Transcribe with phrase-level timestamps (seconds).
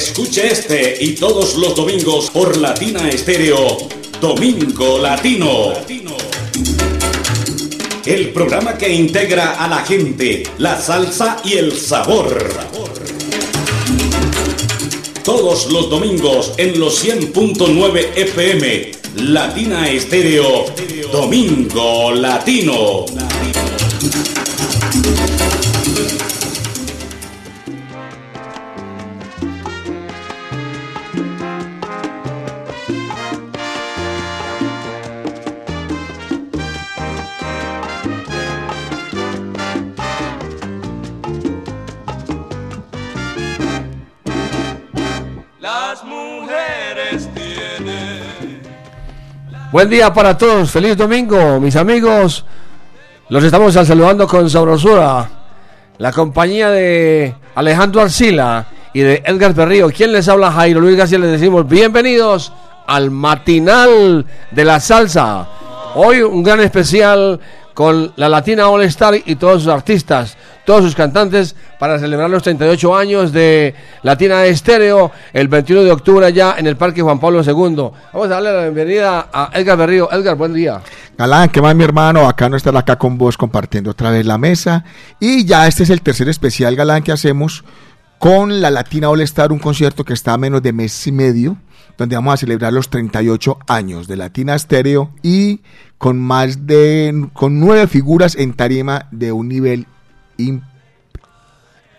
[0.00, 3.76] Escuche este y todos los domingos por Latina Estéreo,
[4.18, 5.74] Domingo Latino.
[8.06, 12.42] El programa que integra a la gente, la salsa y el sabor.
[15.22, 20.64] Todos los domingos en los 100.9 FM, Latina Estéreo,
[21.12, 23.04] Domingo Latino.
[49.72, 52.44] Buen día para todos, feliz domingo, mis amigos.
[53.28, 55.30] Los estamos saludando con sabrosura.
[55.98, 59.88] La compañía de Alejandro Arcila y de Edgar Perrillo.
[59.90, 60.50] ¿Quién les habla?
[60.50, 61.20] Jairo Luis García.
[61.20, 62.52] Les decimos bienvenidos
[62.88, 65.46] al matinal de la salsa.
[65.94, 67.38] Hoy un gran especial
[67.72, 72.42] con la Latina All Star y todos sus artistas, todos sus cantantes para celebrar los
[72.42, 77.42] 38 años de Latina Estéreo el 21 de octubre ya en el Parque Juan Pablo
[77.42, 77.90] II.
[78.12, 80.10] Vamos a darle la bienvenida a Edgar Berrío.
[80.12, 80.80] Edgar, buen día.
[81.16, 82.28] Galán, ¿qué más mi hermano?
[82.28, 84.84] Acá no estar acá con vos compartiendo otra vez la mesa.
[85.18, 87.64] Y ya este es el tercer especial, Galán, que hacemos
[88.18, 91.56] con la Latina All Star, un concierto que está a menos de mes y medio
[92.00, 95.60] donde vamos a celebrar los 38 años de Latina Stereo y
[95.98, 99.86] con más de con nueve figuras en tarima de un nivel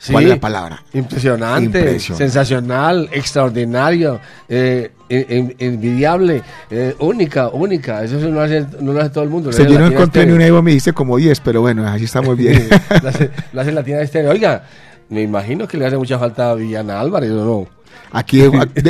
[0.09, 0.84] ¿Cuál es la palabra?
[0.94, 8.03] Impresionante, sensacional, extraordinario, eh, envidiable, eh, única, única.
[8.03, 9.52] Eso no lo, hace, no lo hace todo el mundo.
[9.52, 12.67] yo no encontré ni una Evo, me dice como 10, pero bueno, así estamos bien.
[13.03, 14.31] lo, hace, lo hace Latina Estéreo.
[14.31, 14.64] Oiga,
[15.09, 17.80] me imagino que le hace mucha falta a Villana Álvarez, ¿o no?
[18.13, 18.43] Aquí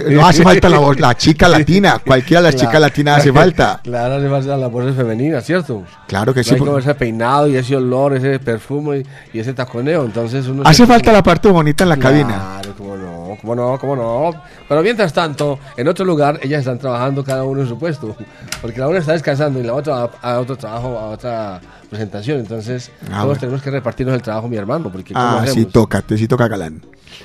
[0.09, 3.79] no hace falta la, la chica latina, cualquiera de las chicas latinas hace falta.
[3.83, 5.83] Claro, hace falta la voz femenina, ¿cierto?
[6.07, 6.55] Claro que sí.
[6.55, 10.63] Hay como ese peinado y ese olor, ese perfume y, ese taconeo, entonces uno...
[10.65, 12.59] Hace falta la parte bonita en la cabina.
[12.61, 14.41] Claro, cómo no, cómo no, cómo no.
[14.67, 18.15] Pero mientras tanto, en otro lugar, ellas están trabajando cada uno en su puesto,
[18.59, 22.89] porque la una está descansando y la otra a, otro trabajo, a otra presentación, entonces
[23.11, 26.47] ah, todos tenemos que repartirnos el trabajo, mi hermano, porque Ah, sí toca, sí toca
[26.47, 26.81] galán.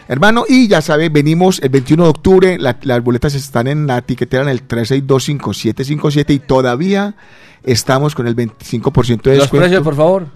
[0.08, 4.42] Hermano, y ya sabe, venimos el 21 de octubre, las boletas están en la tiquetera
[4.42, 7.16] en el 3625757 y todavía
[7.64, 9.32] estamos con el 25% de descuento.
[9.32, 10.26] ¿Los precios, por favor?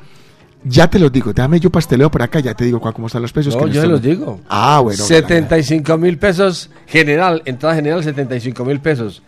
[0.62, 3.33] Ya te los digo, déjame yo pasteleo por acá, ya te digo cómo están los
[3.33, 3.56] precios.
[3.56, 4.41] No, yo te los digo.
[4.49, 5.03] Ah, bueno.
[5.03, 9.22] 75 mil pesos general, entrada general 75 mil pesos.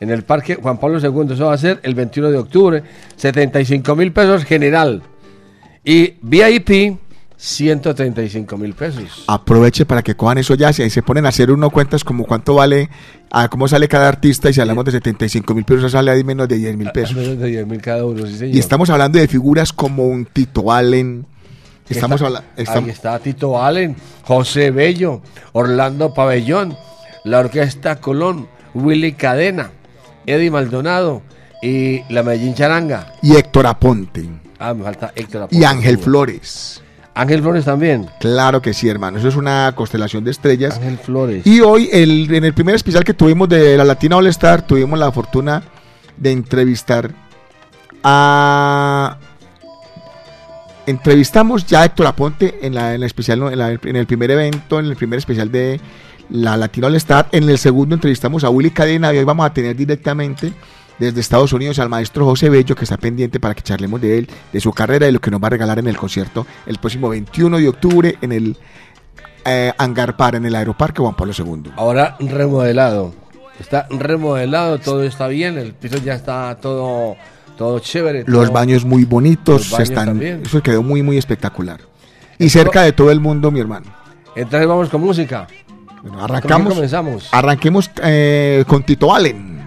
[0.00, 2.82] En el Parque Juan Pablo II, eso va a ser el 21 de octubre,
[3.16, 5.02] 75 mil pesos general.
[5.84, 6.98] Y VIP
[7.38, 9.24] 135 mil pesos.
[9.28, 12.24] Aproveche para que cojan eso ya, si ahí se ponen a hacer uno cuentas como
[12.24, 12.90] cuánto vale,
[13.30, 16.48] a cómo sale cada artista y si hablamos de 75 mil pesos sale ahí menos
[16.48, 17.14] de 10 mil pesos.
[17.14, 18.56] Menos de 10 mil cada uno, sí señor.
[18.56, 21.26] Y estamos hablando de figuras como un Tito Allen.
[21.88, 25.22] Estamos está, Ahí está Tito Allen, José Bello,
[25.52, 26.76] Orlando Pabellón,
[27.24, 29.70] la Orquesta Colón, Willy Cadena,
[30.26, 31.22] Eddie Maldonado
[31.62, 33.14] y la Medellín Charanga.
[33.22, 34.28] Y Héctor Aponte.
[34.58, 35.56] Ah, me falta Héctor Aponte.
[35.56, 36.82] Y Ángel Flores.
[37.18, 38.06] Ángel Flores también.
[38.20, 39.18] Claro que sí, hermano.
[39.18, 40.76] Eso es una constelación de estrellas.
[40.76, 41.44] Ángel Flores.
[41.44, 44.96] Y hoy, el, en el primer especial que tuvimos de la Latina All Star, tuvimos
[44.96, 45.64] la fortuna
[46.16, 47.10] de entrevistar
[48.04, 49.18] a.
[50.86, 54.94] Entrevistamos ya a Héctor Aponte en, la, en, especial, en, el primer evento, en el
[54.94, 55.80] primer especial de
[56.30, 57.26] la Latina All Star.
[57.32, 60.52] En el segundo entrevistamos a Willy Cadena y hoy vamos a tener directamente
[60.98, 64.28] desde Estados Unidos al maestro José Bello, que está pendiente para que charlemos de él,
[64.52, 67.08] de su carrera y lo que nos va a regalar en el concierto el próximo
[67.08, 68.56] 21 de octubre en el
[69.44, 71.72] eh, Hangar Par, en el Aeroparque Juan Pablo II.
[71.76, 73.14] Ahora remodelado.
[73.58, 77.16] Está remodelado, todo está bien, el piso ya está todo,
[77.56, 78.22] todo chévere.
[78.26, 81.80] Los baños muy bonitos, están, eso quedó muy, muy espectacular.
[82.38, 83.86] Y cerca de todo el mundo, mi hermano.
[84.36, 85.48] Entonces vamos con música.
[86.02, 86.74] Bueno, arrancamos.
[86.74, 87.28] comenzamos?
[87.32, 89.57] Arranquemos eh, con Tito Allen.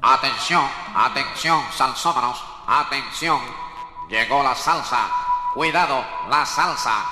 [0.00, 0.62] Atención,
[0.94, 3.38] atención, salsómanos, atención.
[4.08, 5.08] Llegó la salsa.
[5.54, 7.04] Cuidado, la salsa.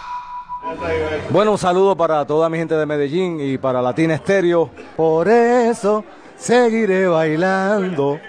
[1.30, 4.70] Bueno, un saludo para toda mi gente de Medellín y para Latina Estéreo.
[4.96, 6.04] Por eso
[6.36, 8.20] seguiré bailando,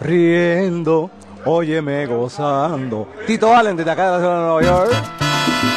[0.00, 1.10] riendo,
[1.46, 3.08] óyeme gozando.
[3.26, 5.75] Tito Allen desde acá de la ciudad de Nueva York.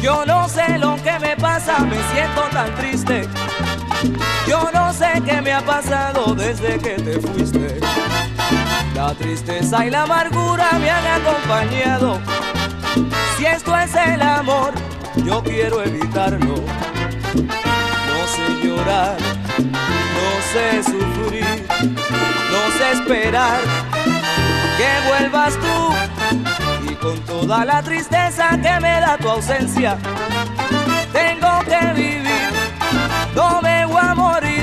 [0.00, 1.80] Yo no sé lo que me pasa?
[1.80, 3.28] Me siento tan triste.
[4.46, 7.80] Yo no sé qué me ha pasado desde que te fuiste.
[8.94, 12.20] La tristeza y la amargura me han acompañado.
[13.36, 14.72] Si esto es el amor,
[15.16, 16.56] yo quiero evitarlo.
[17.34, 19.16] No sé llorar,
[19.58, 23.60] no sé sufrir, no sé esperar
[24.76, 26.67] que vuelvas tú.
[27.00, 29.96] Con toda la tristeza que me da tu ausencia,
[31.12, 32.50] tengo que vivir,
[33.34, 34.57] no me voy a morir.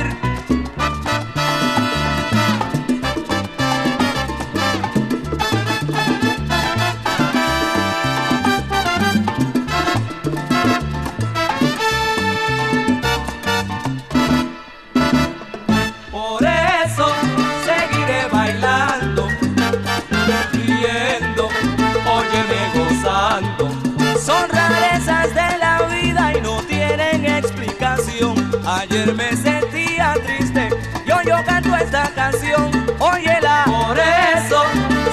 [28.87, 30.69] Ayer me sentía triste
[31.07, 32.69] y hoy yo canto esta canción.
[32.99, 33.63] Óyela.
[33.65, 34.63] Por eso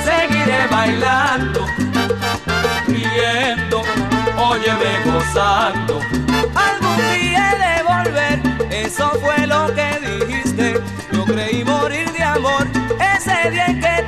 [0.04, 1.66] seguiré bailando,
[2.86, 3.82] riendo,
[4.36, 6.00] óyeme gozando.
[6.54, 8.40] Algún día he de volver,
[8.70, 10.74] eso fue lo que dijiste.
[11.10, 12.66] Yo creí morir de amor
[13.16, 14.01] ese día en que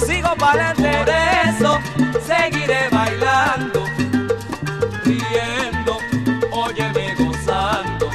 [0.00, 1.08] Sigo para adelante, por
[1.48, 1.80] eso
[2.26, 3.86] seguiré bailando
[5.04, 5.98] riendo,
[6.50, 8.10] óyeme gozando.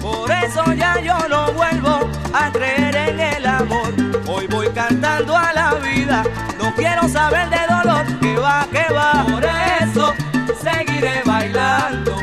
[0.00, 3.92] Por eso ya yo no vuelvo a creer en el amor.
[4.26, 6.24] Hoy voy cantando a la vida,
[6.58, 9.24] no quiero saber de dolor, que va, que va.
[9.24, 10.14] Por eso
[10.60, 12.16] seguiré bailando,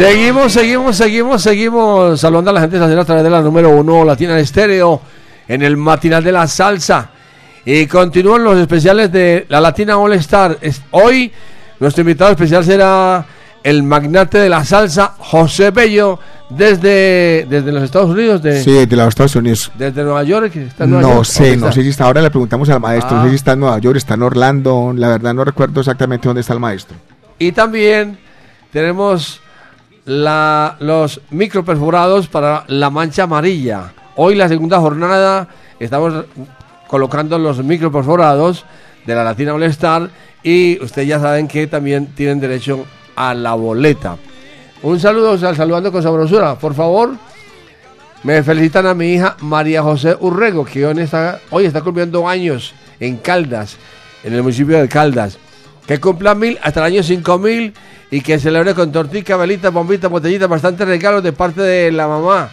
[0.00, 4.02] Seguimos, seguimos, seguimos, seguimos saludando a la gente de a través de la número uno
[4.02, 4.98] Latina Estéreo
[5.46, 7.10] en el matinal de la salsa.
[7.66, 10.56] Y continúan los especiales de la Latina All Star.
[10.62, 11.30] Es- Hoy
[11.80, 13.26] nuestro invitado especial será
[13.62, 18.96] el magnate de la salsa, José Bello, desde, desde los Estados Unidos, de, Sí, de
[18.96, 19.70] los Estados Unidos.
[19.76, 20.56] desde Nueva York.
[20.56, 21.26] está en Nueva No York.
[21.26, 22.04] sé, ¿Dónde no sé si está.
[22.06, 23.16] Ahora le preguntamos al maestro.
[23.16, 23.24] No Ah.
[23.24, 24.94] sé si está en Nueva York, está en Orlando.
[24.96, 26.96] La verdad no recuerdo exactamente dónde está el maestro.
[27.38, 28.18] Y también
[28.72, 29.42] tenemos
[30.04, 33.92] la, los microperforados para la mancha amarilla.
[34.16, 36.24] Hoy la segunda jornada estamos
[36.88, 38.64] colocando los microperforados
[39.06, 40.10] de la Latina All
[40.42, 42.84] y ustedes ya saben que también tienen derecho
[43.16, 44.16] a la boleta.
[44.82, 46.54] Un saludo, sal- saludando con sabrosura.
[46.54, 47.14] Por favor,
[48.22, 52.74] me felicitan a mi hija María José Urrego, que hoy está, hoy está cumpliendo años
[52.98, 53.76] en Caldas,
[54.24, 55.38] en el municipio de Caldas.
[55.90, 57.74] Que cumpla mil hasta el año cinco mil
[58.12, 62.48] y que celebre con tortica, velita, bombita, botellita, bastantes regalos de parte de la mamá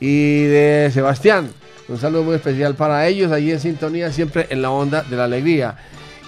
[0.00, 1.52] y de Sebastián.
[1.86, 5.22] Un saludo muy especial para ellos, allí en sintonía, siempre en la onda de la
[5.22, 5.76] alegría.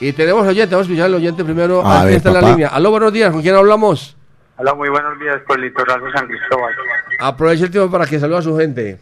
[0.01, 1.85] Y tenemos oyente, vamos a escuchar al oyente primero.
[1.85, 2.69] A Aquí ver, está en la línea.
[2.69, 4.17] Aló, buenos días, ¿con quién hablamos?
[4.57, 6.73] Hola, muy buenos días por el litoral de San Cristóbal.
[7.19, 9.01] Aproveche el tiempo para que salude a su gente.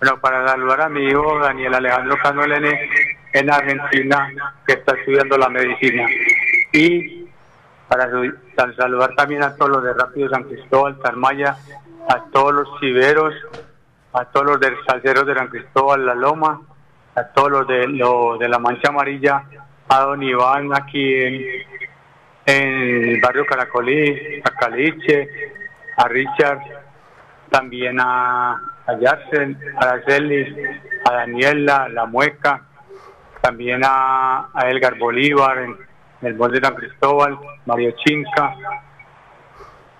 [0.00, 2.80] Bueno, para saludar a mi hijo Daniel Alejandro Cano Elene
[3.34, 4.32] en Argentina,
[4.66, 6.06] que está estudiando la medicina.
[6.74, 7.28] Y
[7.88, 8.10] para
[8.76, 11.56] saludar también a todos los de Rápido San Cristóbal, Tarmaya,
[12.08, 13.32] a todos los ciberos,
[14.12, 16.60] a todos los de salseros de San Cristóbal, La Loma,
[17.14, 19.44] a todos los de, lo- de la Mancha Amarilla,
[19.88, 21.44] a don Iván aquí en,
[22.46, 25.28] el barrio Caracolí, a Caliche,
[25.96, 26.58] a Richard,
[27.50, 28.54] también a,
[28.86, 30.56] a Yarsen, a Araceli,
[31.08, 32.62] a Daniela, La Mueca,
[33.40, 35.66] también a, a Edgar Bolívar
[36.26, 38.54] el Monte de San Cristóbal, Mario Chinca,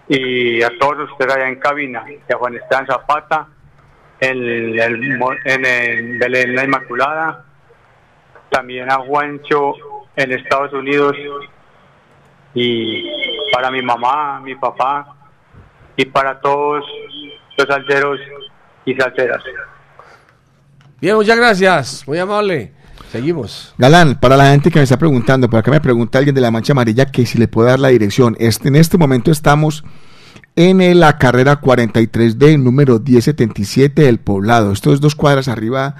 [0.08, 3.48] y a todos ustedes allá en cabina, y a Juan Esteban Zapata,
[4.20, 4.78] en el,
[5.44, 7.44] en el Belén La Inmaculada,
[8.50, 9.74] también a Juancho
[10.16, 11.16] en Estados Unidos,
[12.54, 13.04] y
[13.52, 15.16] para mi mamá, mi papá,
[15.96, 16.84] y para todos
[17.56, 18.20] los salseros
[18.84, 19.42] y salseras.
[21.00, 22.72] Bien, muchas gracias, muy amable.
[23.14, 23.72] Seguimos.
[23.78, 26.50] Galán, para la gente que me está preguntando, por acá me pregunta alguien de la
[26.50, 28.34] Mancha Amarilla que si le puedo dar la dirección.
[28.40, 29.84] Este, en este momento estamos
[30.56, 34.72] en la carrera 43D, número 1077 del Poblado.
[34.72, 35.94] Esto es dos cuadras arriba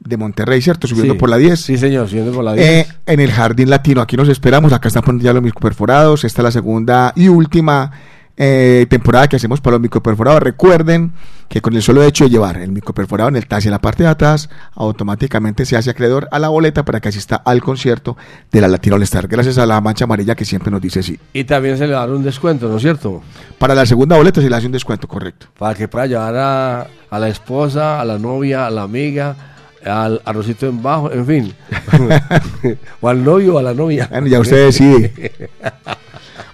[0.00, 0.88] de Monterrey, ¿cierto?
[0.88, 1.20] Subiendo Sí.
[1.20, 1.60] por la 10.
[1.60, 2.66] Sí, señor, subiendo por la 10.
[2.68, 6.42] Eh, en el Jardín Latino, aquí nos esperamos, acá están poniendo ya los microperforados, esta
[6.42, 7.92] es la segunda y última
[8.36, 10.42] eh, temporada que hacemos para los microperforados.
[10.42, 11.12] Recuerden
[11.48, 14.02] que con el solo hecho de llevar el microperforado en el taxi en la parte
[14.02, 18.16] de atrás, automáticamente se hace acreedor a la boleta para que asista al concierto
[18.50, 21.18] de la Latino All Star, gracias a la mancha amarilla que siempre nos dice sí.
[21.32, 23.22] Y también se le da un descuento, ¿no es cierto?
[23.58, 25.46] Para la segunda boleta se le hace un descuento, correcto.
[25.58, 29.36] Para que pueda llevar a, a la esposa, a la novia, a la amiga,
[29.84, 31.54] al arrocito en bajo, en fin.
[33.00, 34.08] o al novio o a la novia.
[34.10, 35.32] Bueno, ya usted decide.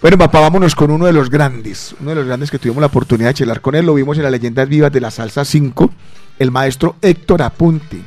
[0.02, 2.88] Bueno, papá, vámonos con uno de los grandes, uno de los grandes que tuvimos la
[2.88, 5.90] oportunidad de charlar con él, lo vimos en las leyendas vivas de la salsa 5,
[6.40, 8.00] el maestro Héctor Apunte,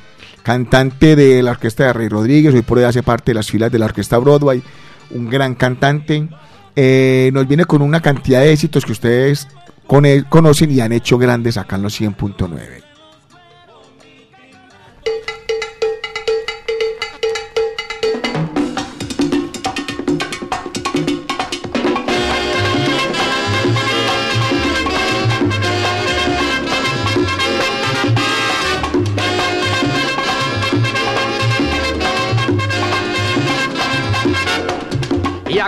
[0.43, 3.71] cantante de la orquesta de Rey Rodríguez, hoy por hoy hace parte de las filas
[3.71, 4.61] de la orquesta Broadway,
[5.11, 6.27] un gran cantante,
[6.75, 9.47] eh, nos viene con una cantidad de éxitos que ustedes
[9.87, 12.84] con él conocen y han hecho grandes acá en los 100.9.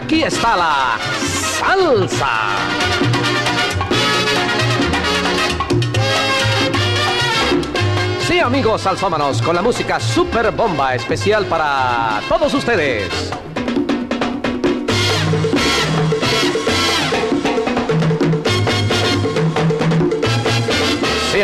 [0.07, 0.97] aquí está la
[1.59, 2.29] salsa.
[8.25, 13.36] Sí, amigos salsómanos, con la música super bomba especial para todos ustedes.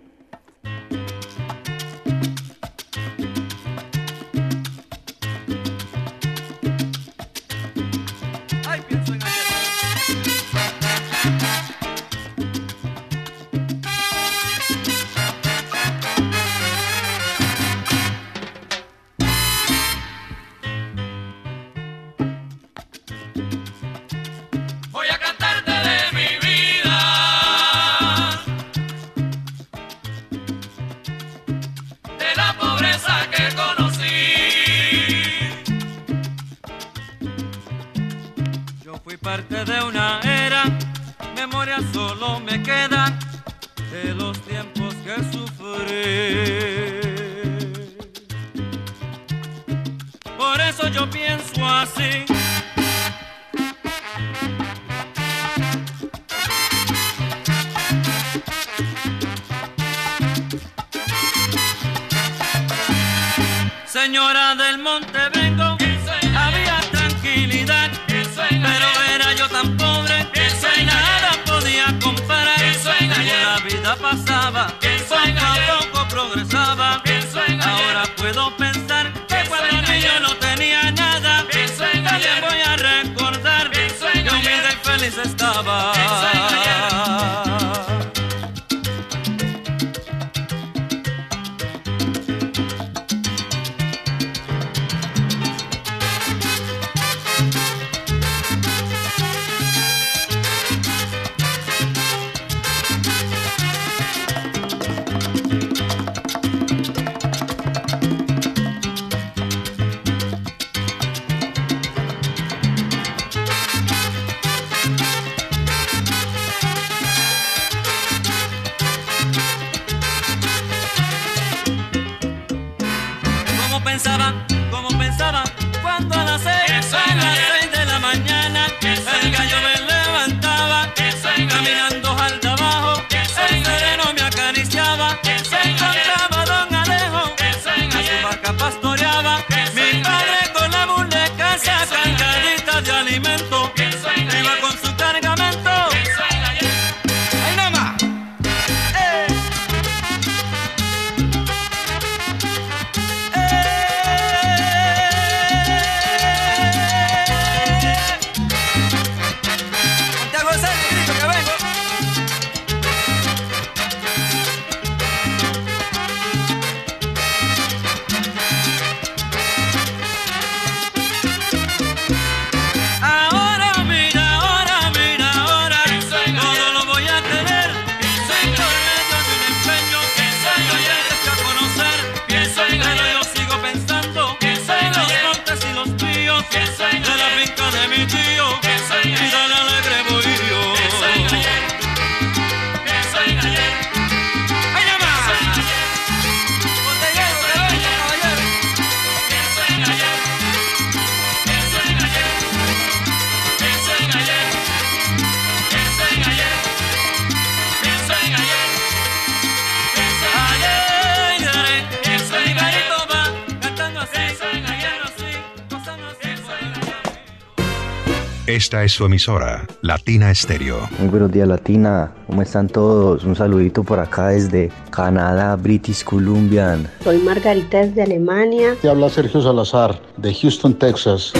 [218.77, 220.87] Esta es su emisora, Latina Estéreo.
[220.99, 223.25] Muy buenos días Latina, ¿cómo están todos?
[223.25, 226.79] Un saludito por acá desde Canadá, British Columbia.
[227.03, 228.77] Soy Margarita desde Alemania.
[228.83, 231.33] Te habla Sergio Salazar de Houston, Texas.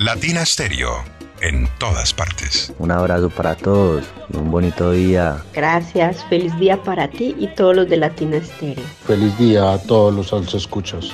[0.00, 1.04] Latina Estéreo,
[1.42, 2.72] en todas partes.
[2.78, 5.42] Un abrazo para todos y un bonito día.
[5.52, 8.86] Gracias, feliz día para ti y todos los de Latina Estéreo.
[9.06, 11.12] Feliz día a todos los salsa escuchas.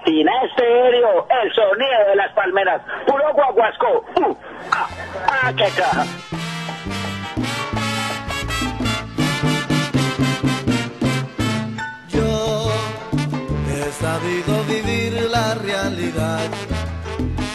[0.00, 2.82] Latina Estéreo, el sonido de las palmeras.
[3.06, 4.04] Puro guaguasco.
[4.16, 4.36] Uh,
[4.72, 4.88] ah,
[5.26, 6.04] ah, qué caja.
[12.08, 12.70] Yo
[13.68, 16.48] he sabido vivir la realidad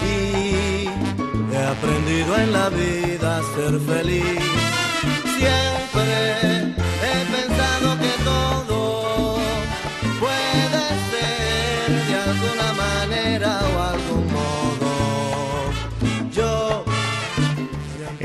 [0.03, 0.88] y
[1.51, 4.39] he aprendido en la vida a ser feliz.
[5.38, 6.64] Siempre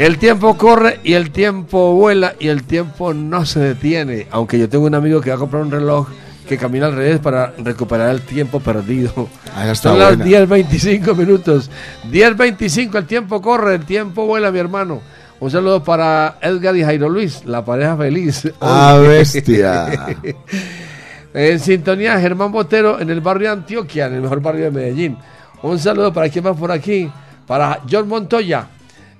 [0.00, 4.28] El tiempo corre y el tiempo vuela y el tiempo no se detiene.
[4.30, 6.08] Aunque yo tengo un amigo que va a comprar un reloj
[6.48, 9.28] que camina al revés para recuperar el tiempo perdido.
[9.54, 10.46] Ah, está Son las buena.
[10.46, 11.70] 10.25 minutos.
[12.10, 15.02] 10.25, el tiempo corre, el tiempo vuela, mi hermano.
[15.38, 18.50] Un saludo para Edgar y Jairo Luis, la pareja feliz.
[18.58, 20.16] Ah, bestia.
[21.34, 25.18] en sintonía, Germán Botero en el barrio Antioquia, en el mejor barrio de Medellín.
[25.62, 27.12] Un saludo para quien va por aquí,
[27.46, 28.66] para John Montoya.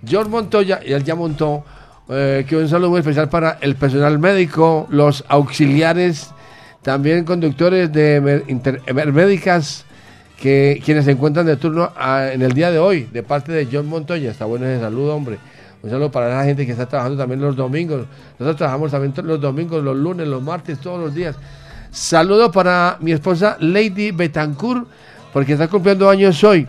[0.09, 1.65] John Montoya, y él ya montó,
[2.09, 6.31] eh, que un saludo muy especial para el personal médico, los auxiliares,
[6.83, 8.21] también conductores de
[9.13, 9.85] médicas,
[10.41, 13.69] que quienes se encuentran de turno ah, en el día de hoy, de parte de
[13.71, 14.31] John Montoya.
[14.31, 15.39] Está bueno ese saludo, hombre.
[15.83, 18.07] Un saludo para la gente que está trabajando también los domingos.
[18.39, 21.37] Nosotros trabajamos también los domingos, los lunes, los martes, todos los días.
[21.91, 24.87] Saludo para mi esposa Lady Betancourt,
[25.33, 26.67] porque está cumpliendo años hoy.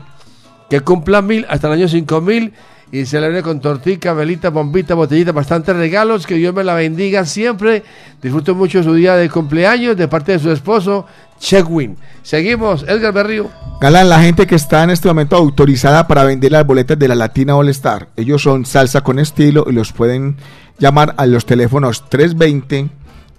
[0.70, 2.54] Que cumpla mil hasta el año cinco mil
[2.92, 6.28] y celebre con tortica, velita, bombita, botellita, bastantes regalos.
[6.28, 7.84] Que Dios me la bendiga siempre.
[8.22, 11.06] Disfruto mucho su día de cumpleaños de parte de su esposo,
[11.40, 11.98] Chegwin.
[12.22, 13.50] Seguimos, Edgar Berrío.
[13.80, 17.16] Galán, la gente que está en este momento autorizada para vender las boletas de la
[17.16, 20.36] Latina All Star, ellos son Salsa con Estilo y los pueden
[20.78, 22.90] llamar a los teléfonos 320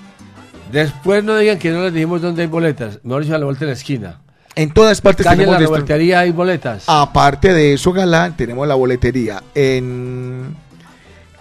[0.73, 2.99] Después no digan que no les dijimos dónde hay boletas.
[3.03, 4.22] Mejor dicho, a la vuelta de la esquina.
[4.55, 6.83] En todas partes Calle en tenemos la boletería hay boletas.
[6.87, 10.55] Aparte de eso, Galán, tenemos la boletería en,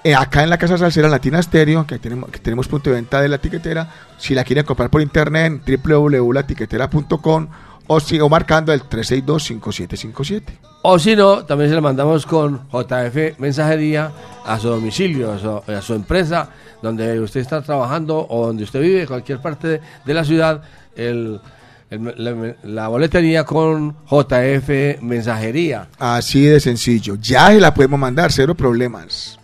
[0.03, 3.21] eh, acá en la Casa Salsera Latina Stereo, que tenemos, que tenemos punto de venta
[3.21, 3.89] de la tiquetera.
[4.19, 7.49] Si la quieren comprar por internet, www.latiquetera.com
[7.87, 10.43] o, si, o marcando el 362-5757.
[10.83, 14.11] O si no, también se la mandamos con JF Mensajería
[14.45, 16.49] a su domicilio, a su, a su empresa,
[16.81, 20.63] donde usted está trabajando o donde usted vive, cualquier parte de, de la ciudad,
[20.97, 21.41] el,
[21.95, 25.89] el- la, la boletería con JF Mensajería.
[25.99, 27.17] Así de sencillo.
[27.21, 29.39] Ya se la podemos mandar, cero problemas.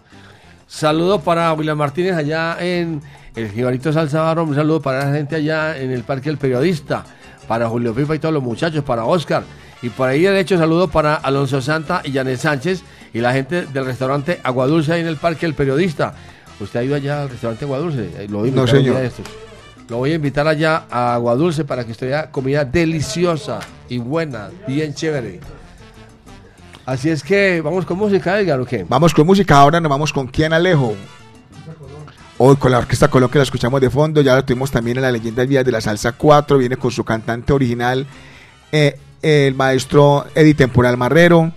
[0.67, 3.01] Saludo para William Martínez allá en
[3.35, 7.05] el Jibarito Salsa Barro, un saludo para la gente allá en el Parque del Periodista,
[7.47, 9.45] para Julio Pipa y todos los muchachos, para Oscar.
[9.81, 12.83] Y por ahí de hecho saludo para Alonso Santa y Janet Sánchez
[13.15, 16.15] y la gente del restaurante Aguadulce ahí en el Parque del Periodista.
[16.61, 18.27] ¿Usted ha ido allá al restaurante Aguadulce?
[18.29, 18.97] Lo a No, señor.
[19.03, 19.25] estos.
[19.89, 24.93] Lo voy a invitar allá a Aguadulce para que vea comida deliciosa y buena, bien
[24.93, 25.41] chévere.
[26.85, 28.85] Así es que vamos con música, Edgar, ¿o qué?
[28.87, 30.95] Vamos con música, ahora nos vamos con Quién Alejo.
[32.37, 35.03] Hoy con la Orquesta Colón que la escuchamos de fondo, ya lo tuvimos también en
[35.03, 38.07] la Leyenda del Día de la Salsa 4, viene con su cantante original,
[38.71, 41.51] eh, el maestro Eddie Temporal Marrero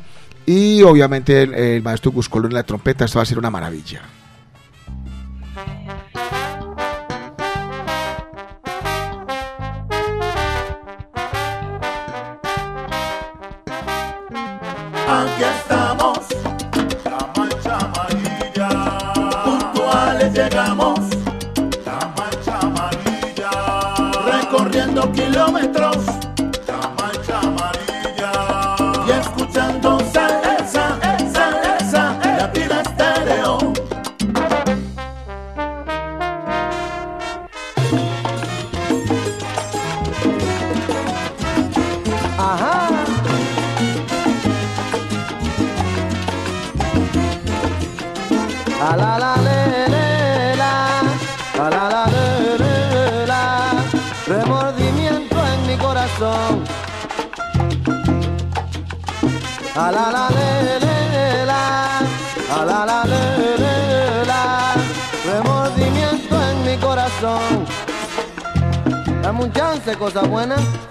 [0.45, 3.51] y obviamente el, el maestro Gus Colón en la trompeta, esto va a ser una
[3.51, 4.01] maravilla.
[25.09, 25.97] Kilómetros,
[69.83, 70.90] 11 cosas buenas.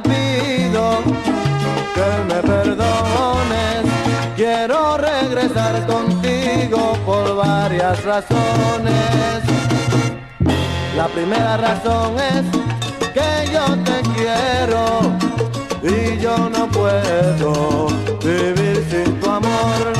[0.00, 1.02] Te pido
[1.94, 3.82] que me perdones.
[4.36, 9.40] Quiero regresar contigo por varias razones.
[10.96, 12.44] La primera razón es
[13.14, 14.82] que yo te quiero
[15.82, 17.86] y yo no puedo
[18.22, 19.92] vivir sin tu amor.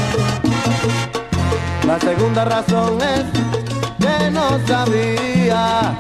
[1.87, 3.25] La segunda razón es
[3.99, 5.97] que no sabía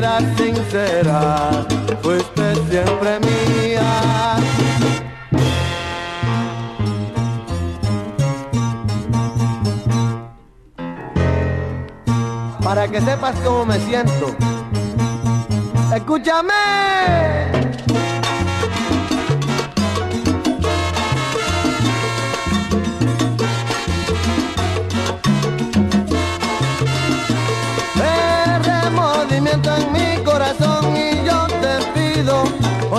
[0.00, 1.66] eras sincera,
[2.02, 4.36] fuiste siempre mía.
[12.62, 14.34] Para que sepas cómo me siento,
[15.94, 17.69] escúchame.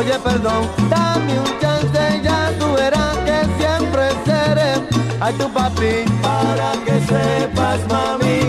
[0.02, 4.72] Oye perdón, dame un chance, ya tú verás que siempre seré
[5.20, 8.40] a tu papi para que sepas mami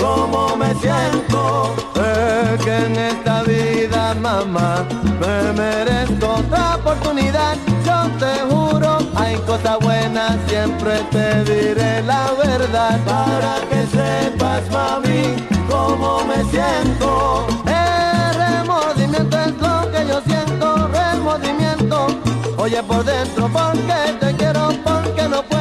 [0.00, 1.74] cómo me siento.
[1.96, 4.86] Es que en esta vida mamá
[5.20, 12.98] me merezco otra oportunidad, yo te juro hay cosas buenas, siempre te diré la verdad
[13.04, 15.36] para que sepas mami
[15.68, 17.11] cómo me siento.
[22.62, 25.51] Oye por dentro porque te quiero, porque no puedo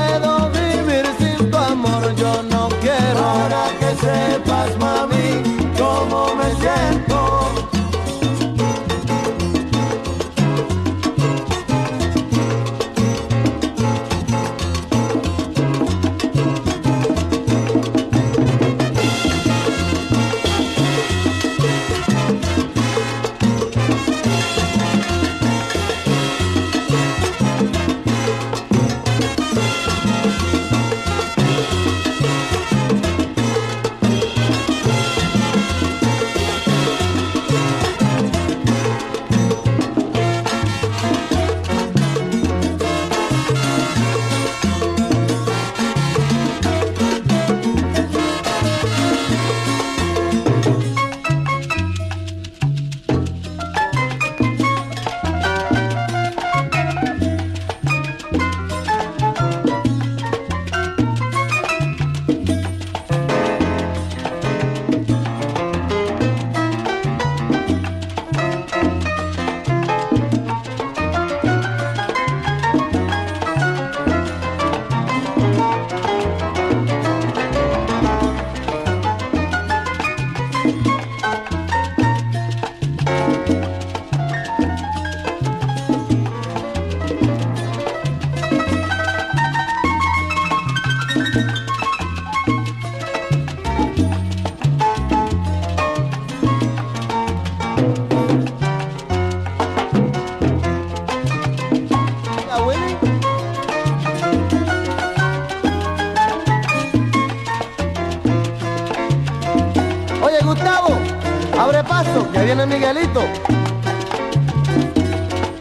[112.82, 113.24] Miguelito.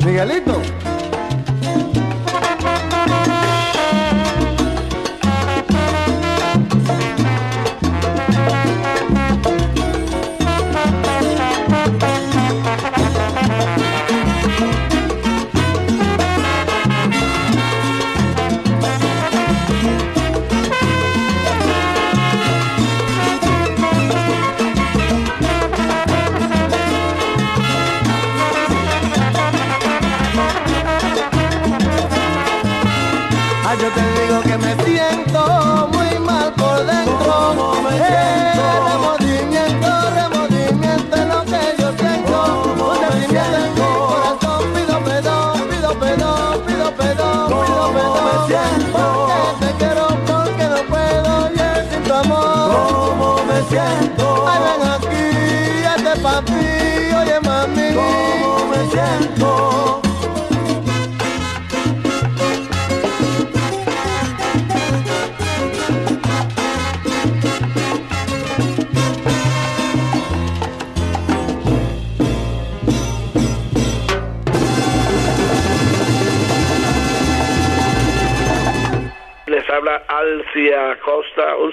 [0.06, 0.79] Miguelito.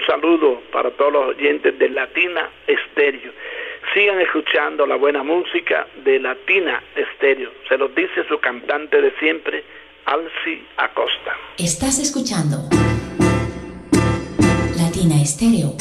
[0.08, 3.30] Saludo para todos los oyentes de Latina Estéreo.
[3.92, 7.50] Sigan escuchando la buena música de Latina Estéreo.
[7.68, 9.62] Se los dice su cantante de siempre,
[10.06, 11.36] Alci Acosta.
[11.58, 12.56] Estás escuchando
[14.78, 15.76] Latina Estéreo.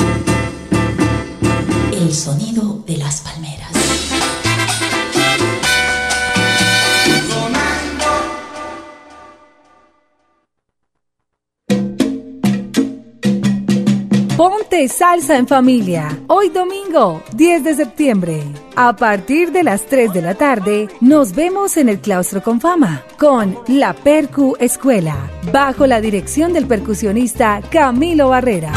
[1.93, 3.86] El sonido de las palmeras.
[14.37, 16.19] Ponte salsa en familia.
[16.27, 18.43] Hoy domingo, 10 de septiembre.
[18.75, 23.01] A partir de las 3 de la tarde, nos vemos en el Claustro con Fama
[23.17, 28.73] con la Percu Escuela, bajo la dirección del percusionista Camilo Barrera.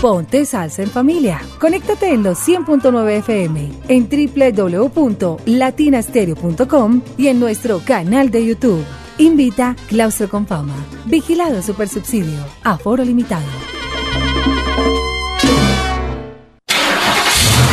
[0.00, 1.42] Ponte salsa en familia.
[1.60, 8.82] Conéctate en los 100.9 FM, en www.latinastereo.com y en nuestro canal de YouTube.
[9.18, 10.74] Invita Claustro con Fama.
[11.04, 12.44] Vigilado Super Subsidio.
[12.64, 13.71] Aforo limitado.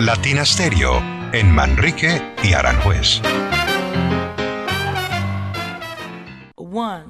[0.00, 3.22] Latina Stereo en Manrique y Aranjuez.
[6.56, 7.04] One,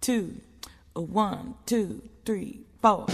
[0.00, 0.30] two,
[0.94, 3.04] one, two, three, four.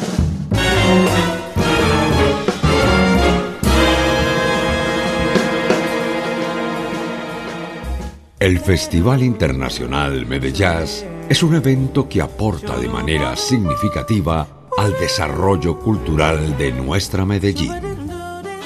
[8.39, 14.47] El Festival Internacional Medellín es un evento que aporta de manera significativa
[14.79, 17.92] al desarrollo cultural de nuestra Medellín.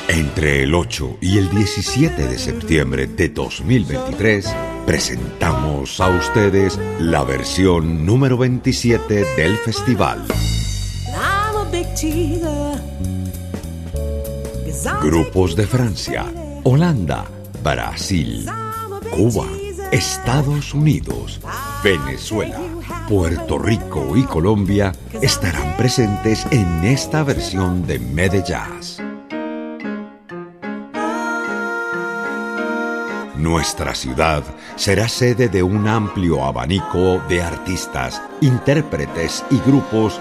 [0.08, 4.54] Entre el 8 y el 17 de septiembre de 2023
[4.86, 10.24] presentamos a ustedes la versión número 27 del festival.
[15.02, 16.26] Grupos de Francia,
[16.62, 17.24] Holanda,
[17.64, 18.46] Brasil,
[19.10, 19.46] Cuba,
[19.90, 21.40] Estados Unidos,
[21.82, 22.60] Venezuela,
[23.08, 29.05] Puerto Rico y Colombia estarán presentes en esta versión de Medellín.
[33.46, 34.42] Nuestra ciudad
[34.74, 40.20] será sede de un amplio abanico de artistas, intérpretes y grupos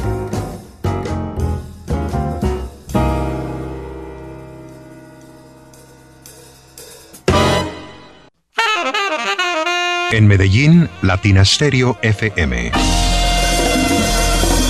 [10.11, 12.71] En Medellín, Latina Stereo FM.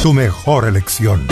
[0.03, 1.25] Tu mejor elección.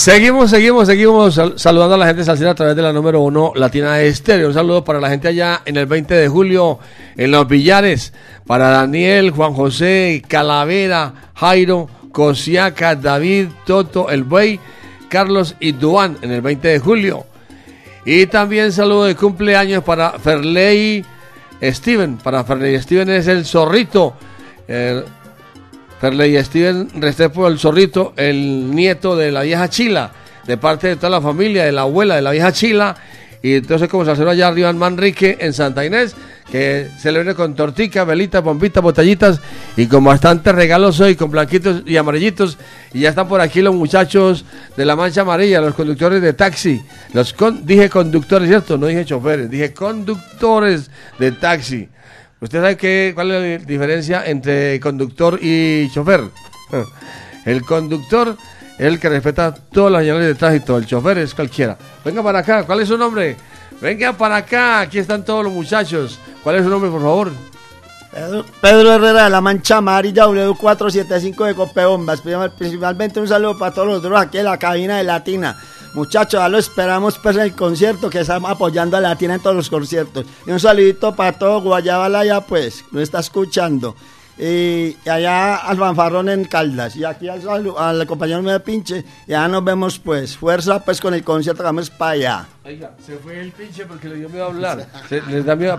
[0.00, 3.52] Seguimos, seguimos, seguimos sal- saludando a la gente salsera a través de la número uno
[3.54, 4.48] Latina Estéreo.
[4.48, 6.78] Un saludo para la gente allá en el 20 de julio
[7.18, 8.14] en Los Villares.
[8.46, 14.58] Para Daniel, Juan José, Calavera, Jairo, Cosiaca, David, Toto, El Buey,
[15.10, 17.26] Carlos y Duan en el 20 de julio.
[18.06, 21.04] Y también saludo de cumpleaños para Ferley
[21.62, 22.16] Steven.
[22.16, 24.14] Para Ferley Steven es el zorrito.
[26.00, 30.12] Ferley Steven Restrepo el Zorrito, el nieto de la vieja Chila,
[30.46, 32.96] de parte de toda la familia, de la abuela de la vieja Chila.
[33.42, 36.14] Y entonces, como se hace allá arriba en Manrique, en Santa Inés,
[36.50, 39.40] que celebre con tortica, velitas, bombitas, botellitas
[39.78, 42.58] y con bastantes regalos hoy, con blanquitos y amarillitos.
[42.92, 44.44] Y ya están por aquí los muchachos
[44.76, 46.82] de la Mancha Amarilla, los conductores de taxi.
[47.14, 48.76] Los con- dije conductores, ¿cierto?
[48.76, 51.88] No dije choferes, dije conductores de taxi.
[52.40, 56.22] ¿Usted sabe qué, cuál es la diferencia entre conductor y chofer?
[57.44, 58.36] El conductor
[58.78, 61.76] es el que respeta todas las señales de tránsito, el chofer es cualquiera.
[62.04, 63.36] Venga para acá, ¿cuál es su nombre?
[63.80, 66.18] Venga para acá, aquí están todos los muchachos.
[66.42, 67.30] ¿Cuál es su nombre, por favor?
[68.60, 71.54] Pedro, Herrera de la Mancha Amarilla W475 de.
[71.54, 75.56] Principal- Principalmente un saludo para todos los drogas aquí en la cabina de Latina.
[75.94, 79.56] Muchachos, ya lo esperamos pues en el concierto que estamos apoyando a Latina en todos
[79.56, 80.24] los conciertos.
[80.46, 83.96] Y un saludito para todo Guayabala ya pues, nos está escuchando.
[84.42, 86.96] Y allá al fanfarrón en Caldas.
[86.96, 89.04] Y aquí al, compañero de pinche.
[89.26, 90.34] Ya nos vemos pues.
[90.34, 92.46] Fuerza pues con el concierto que vamos para allá.
[92.64, 94.86] Oiga, se fue el pinche porque le dio miedo a hablar.
[95.10, 95.78] Se- les da miedo.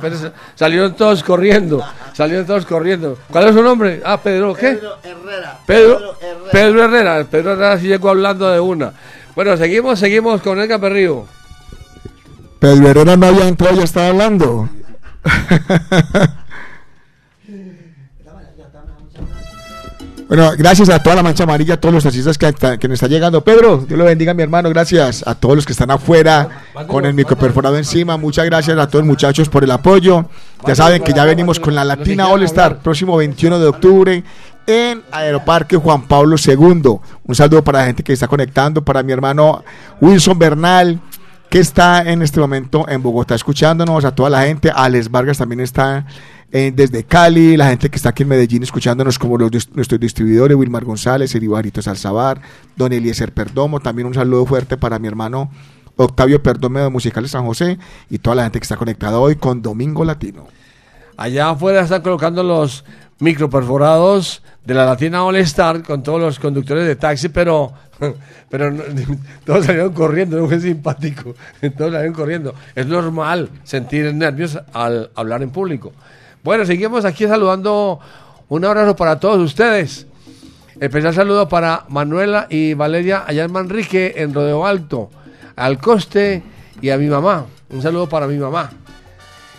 [0.54, 1.84] Salieron todos corriendo.
[2.14, 3.18] Salieron todos corriendo.
[3.32, 4.00] ¿Cuál es su nombre?
[4.06, 4.74] Ah, Pedro, ¿qué?
[4.74, 5.60] Pedro Herrera.
[5.66, 6.18] Pedro,
[6.52, 7.24] Pedro Herrera.
[7.24, 8.94] Pedro Herrera sí llegó hablando de una.
[9.36, 11.26] Bueno, seguimos, seguimos con Edgar Perrillo.
[12.60, 14.70] Pedro Herrera no había entrado, ya estaba hablando.
[20.32, 23.08] Bueno, gracias a toda la mancha amarilla, a todos los taxistas que, que nos está
[23.08, 23.44] llegando.
[23.44, 24.70] Pedro, Dios lo bendiga, mi hermano.
[24.70, 28.16] Gracias a todos los que están afuera con el micro perforado encima.
[28.16, 30.24] Muchas gracias a todos los muchachos por el apoyo.
[30.66, 34.24] Ya saben que ya venimos con la Latina All Star, próximo 21 de octubre
[34.72, 37.00] en Aeroparque Juan Pablo II.
[37.24, 39.64] Un saludo para la gente que está conectando, para mi hermano
[40.00, 41.02] Wilson Bernal,
[41.50, 44.72] que está en este momento en Bogotá escuchándonos, a toda la gente.
[44.74, 46.06] Alex Vargas también está
[46.52, 50.86] eh, desde Cali, la gente que está aquí en Medellín escuchándonos como nuestros distribuidores, Wilmar
[50.86, 52.42] González, Eribarito Salzabar,
[52.76, 53.80] Don Eliezer Perdomo.
[53.80, 55.52] También un saludo fuerte para mi hermano
[55.98, 57.78] Octavio Perdomo de Musicales San José
[58.10, 60.48] y toda la gente que está conectada hoy con Domingo Latino.
[61.18, 62.84] Allá afuera están colocando los
[63.22, 67.72] microperforados de la Latina All Star con todos los conductores de taxi, pero,
[68.50, 68.76] pero
[69.46, 71.36] todos salieron corriendo, no fue simpático.
[71.78, 72.54] Todos salieron corriendo.
[72.76, 75.94] Es normal sentir nervios al hablar en público.
[76.44, 78.00] Bueno, seguimos aquí saludando.
[78.50, 80.08] Un abrazo para todos ustedes.
[80.80, 85.12] Especial saludo para Manuela y Valeria allá en Manrique, en Rodeo Alto,
[85.56, 86.42] al coste
[86.82, 87.46] y a mi mamá.
[87.70, 88.72] Un saludo para mi mamá.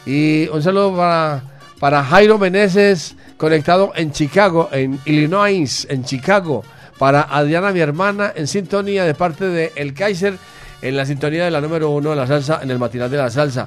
[0.05, 1.43] Y un saludo para,
[1.79, 6.62] para Jairo Meneses, conectado en Chicago, en Illinois, en Chicago.
[6.97, 10.34] Para Adriana, mi hermana, en sintonía de parte de El Kaiser,
[10.80, 13.30] en la sintonía de la número uno de la salsa, en el matinal de la
[13.30, 13.66] salsa.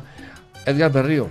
[0.66, 1.30] Edgar Berrío.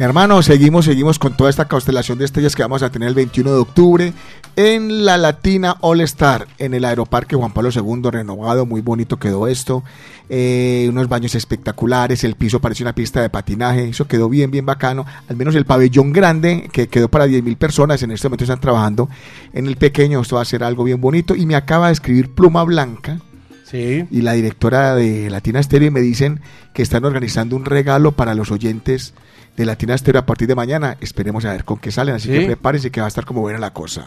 [0.00, 3.50] Hermano, seguimos, seguimos con toda esta constelación de estrellas que vamos a tener el 21
[3.50, 4.12] de octubre
[4.54, 9.48] en la Latina All Star, en el Aeroparque Juan Pablo II, renovado, muy bonito quedó
[9.48, 9.82] esto.
[10.28, 14.64] Eh, unos baños espectaculares, el piso parece una pista de patinaje, eso quedó bien, bien
[14.64, 15.04] bacano.
[15.28, 18.60] Al menos el pabellón grande, que quedó para 10 mil personas, en este momento están
[18.60, 19.08] trabajando
[19.52, 21.34] en el pequeño, esto va a ser algo bien bonito.
[21.34, 23.18] Y me acaba de escribir Pluma Blanca.
[23.64, 24.06] Sí.
[24.12, 26.40] Y la directora de Latina Stereo y me dicen
[26.72, 29.12] que están organizando un regalo para los oyentes
[29.58, 30.96] de Latina Stereo a partir de mañana.
[31.00, 32.38] Esperemos a ver con qué salen, así Sí.
[32.38, 34.06] que prepárense que va a estar como buena la cosa.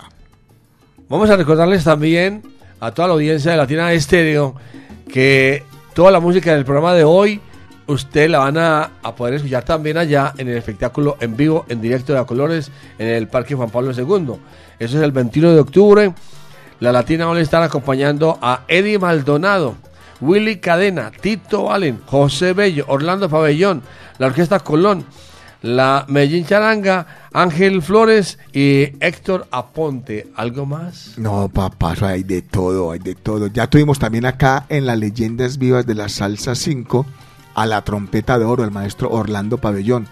[1.09, 2.41] Vamos a recordarles también
[2.79, 4.55] a toda la audiencia de Latina Estéreo
[5.11, 7.41] que toda la música del programa de hoy
[7.87, 11.81] usted la van a, a poder escuchar también allá en el espectáculo en vivo, en
[11.81, 14.35] directo de a colores, en el Parque Juan Pablo II.
[14.79, 16.13] Eso es el 21 de octubre.
[16.79, 19.75] La Latina All estar acompañando a Eddie Maldonado,
[20.21, 23.83] Willy Cadena, Tito Allen, José Bello, Orlando Pabellón,
[24.17, 25.05] la Orquesta Colón,
[25.61, 30.27] la Medellín Charanga, Ángel Flores y Héctor Aponte.
[30.35, 31.17] ¿Algo más?
[31.17, 33.47] No, papá, hay de todo, hay de todo.
[33.47, 37.05] Ya tuvimos también acá en las leyendas vivas de la salsa 5
[37.53, 40.07] a la trompeta de oro, el maestro Orlando Pabellón.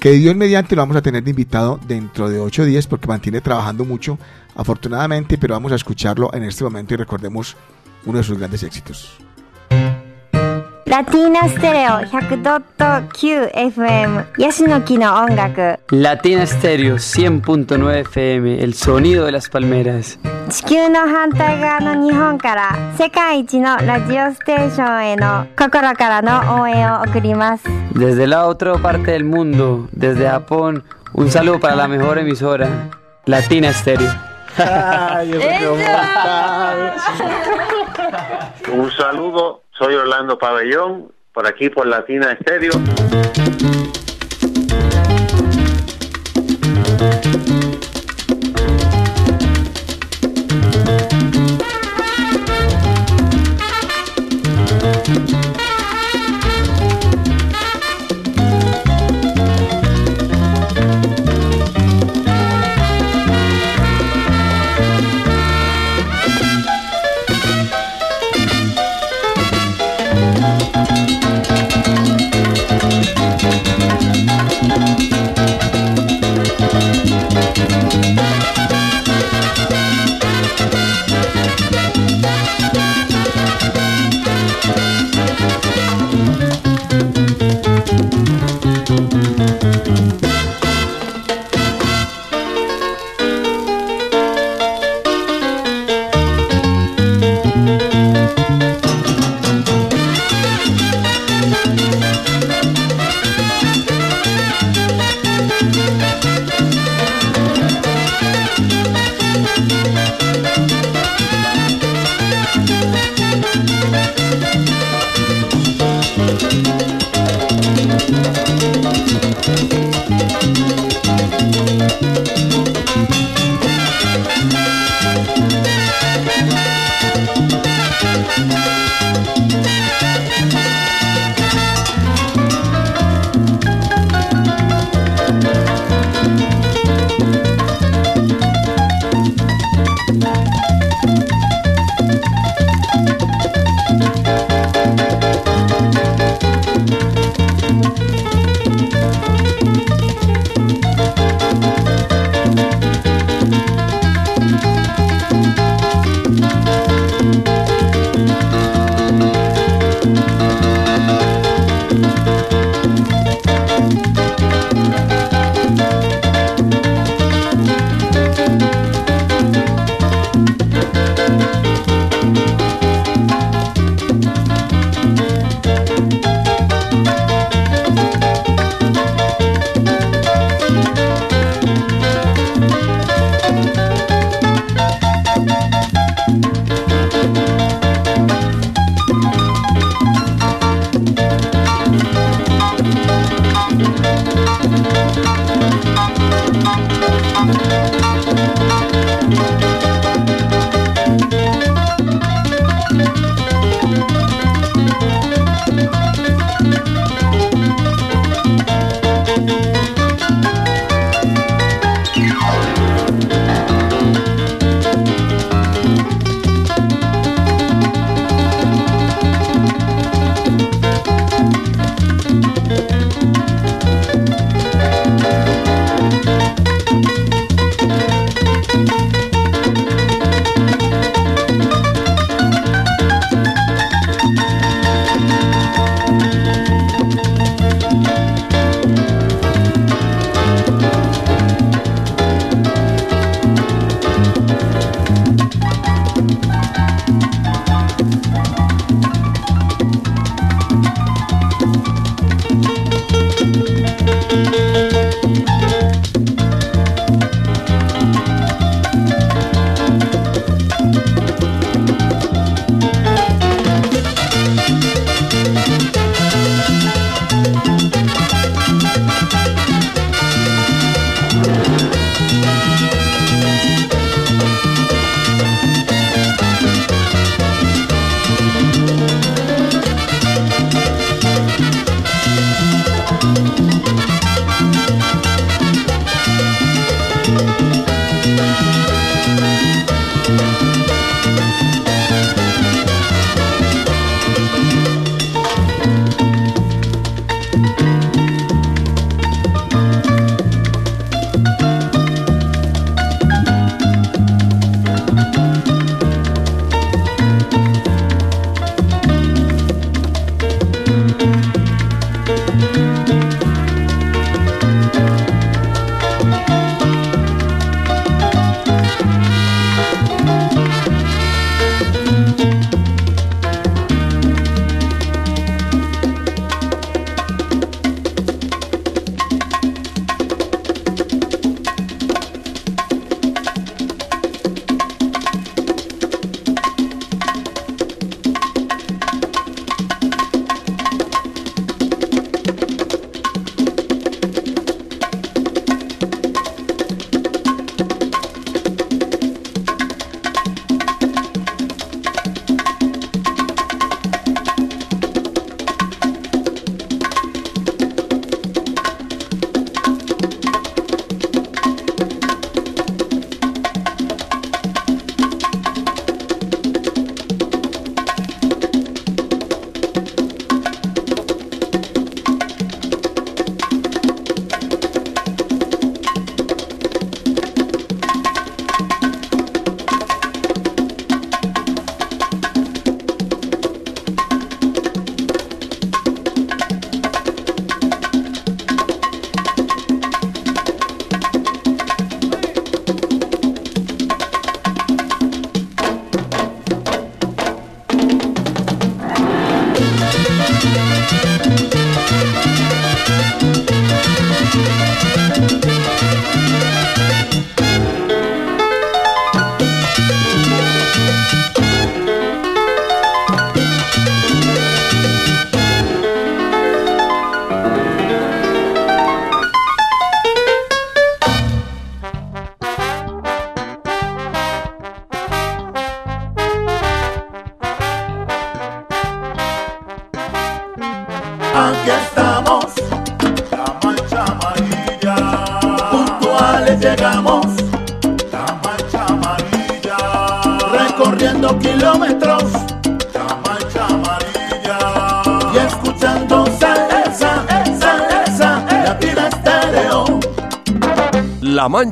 [0.00, 3.40] Que Dios mediante lo vamos a tener de invitado dentro de ocho días porque mantiene
[3.40, 4.16] trabajando mucho,
[4.54, 7.56] afortunadamente, pero vamos a escucharlo en este momento y recordemos
[8.06, 9.18] uno de sus grandes éxitos.
[10.87, 20.19] ラティーナステレオ 100.9FM ヤシの木の音楽 Latina Stereo 100.9 FM, el sonido de las palmeras.
[20.49, 27.63] 地球の反対側の日本から世界一のラジオステーションへの心からの応援を送ります
[27.95, 30.83] Desde la otra parte del mundo, desde Japón,
[31.13, 32.67] un saludo para la mejor emisora,
[33.25, 34.11] Latina Stereo.
[38.71, 42.72] Un saludo, soy Orlando Pabellón, por aquí por Latina Estéreo.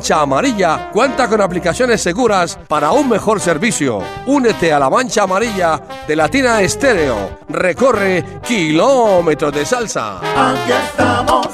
[0.06, 3.98] Mancha Amarilla cuenta con aplicaciones seguras para un mejor servicio.
[4.26, 7.40] Únete a la Mancha Amarilla de Latina Estéreo.
[7.48, 10.18] Recorre kilómetros de salsa.
[10.18, 11.48] Aquí estamos,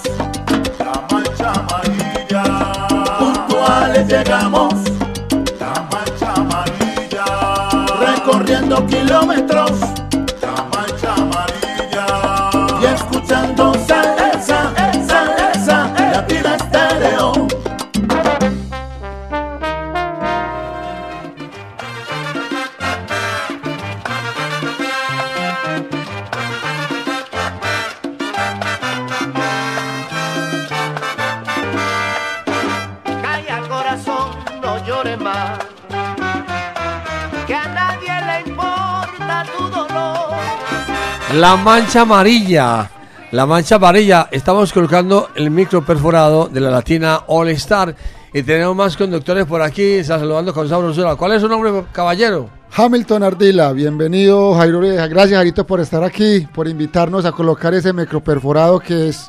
[0.78, 2.88] la mancha amarilla.
[3.18, 4.74] Puntuales llegamos,
[5.58, 7.24] la mancha amarilla.
[8.00, 9.72] Recorriendo kilómetros,
[41.42, 42.88] La mancha amarilla.
[43.32, 44.28] La mancha amarilla.
[44.30, 47.96] Estamos colocando el micro perforado de la Latina All Star.
[48.32, 49.82] Y tenemos más conductores por aquí.
[49.94, 51.16] Está saludando con sabrosura.
[51.16, 52.48] ¿Cuál es su nombre, caballero?
[52.76, 54.78] Hamilton Ardila, bienvenido Jairo.
[54.78, 59.28] Gracias Jairito por estar aquí, por invitarnos a colocar ese microperforado que es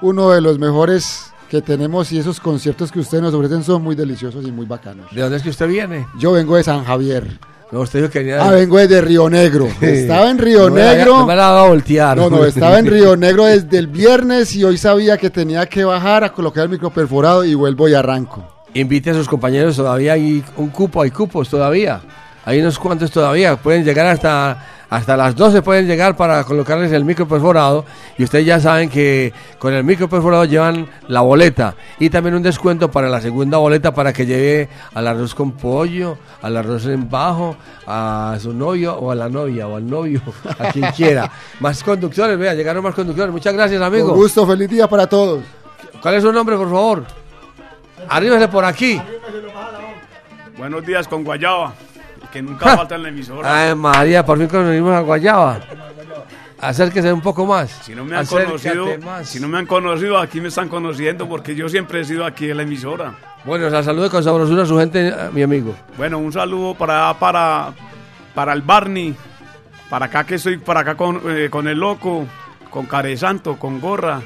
[0.00, 3.94] uno de los mejores que tenemos y esos conciertos que ustedes nos ofrecen son muy
[3.94, 5.14] deliciosos y muy bacanos.
[5.14, 6.08] ¿De dónde es que usted viene?
[6.18, 7.38] Yo vengo de San Javier.
[7.72, 9.66] No, usted que venía Ah, vengo desde Río Negro.
[9.80, 11.18] Estaba en Río No me Negro.
[11.20, 12.18] no me la haga voltear.
[12.18, 15.82] No, no, estaba en Río Negro desde el viernes y hoy sabía que tenía que
[15.82, 18.44] bajar a colocar el microperforado y vuelvo y arranco.
[18.74, 22.00] Invite a sus compañeros, todavía hay un cupo, hay cupos todavía.
[22.44, 27.06] Hay unos cuantos todavía, pueden llegar hasta, hasta las 12, pueden llegar para colocarles el
[27.06, 27.86] micro perforado.
[28.18, 32.42] Y ustedes ya saben que con el micro perforado llevan la boleta y también un
[32.42, 37.08] descuento para la segunda boleta para que lleve al arroz con pollo, al arroz en
[37.08, 40.20] bajo, a su novio o a la novia o al novio,
[40.58, 41.32] a quien quiera.
[41.60, 43.32] Más conductores, vea, llegaron más conductores.
[43.32, 44.08] Muchas gracias, amigo.
[44.08, 45.42] Con gusto, feliz día para todos.
[46.02, 47.06] ¿Cuál es su nombre, por favor?
[48.10, 49.00] Arríbese por aquí.
[50.58, 51.72] Buenos días con Guayaba,
[52.32, 53.62] que nunca falta en la emisora.
[53.68, 55.60] Ay, María, por fin conocimos a Guayaba.
[56.60, 57.70] Acérquese un poco más.
[57.82, 59.28] Si no me han Acércate conocido, más.
[59.28, 62.50] si no me han conocido, aquí me están conociendo porque yo siempre he sido aquí
[62.50, 63.14] en la emisora.
[63.44, 65.74] Bueno, la saludo con sabrosura a su gente, mi amigo.
[65.96, 67.72] Bueno, un saludo para para
[68.32, 69.14] para el Barney,
[69.90, 72.26] para acá que estoy, para acá con, eh, con el loco,
[72.70, 74.20] con Care Santo, con Gorra,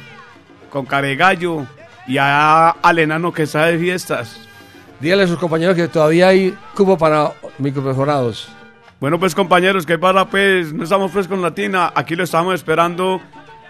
[0.68, 1.64] con Care Gallo
[2.06, 4.45] y a al enano que está de fiestas.
[5.00, 8.48] Dígale a sus compañeros que todavía hay cupo para microperforados.
[8.98, 10.24] Bueno, pues compañeros, ¿qué pasa?
[10.26, 13.20] Pues no estamos pues con Latina, aquí lo estamos esperando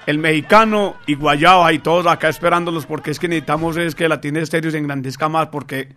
[0.06, 4.40] el mexicano y Guayaba y todos acá esperándolos porque es que necesitamos es que Latina
[4.40, 5.88] Estéreo se engrandezca más porque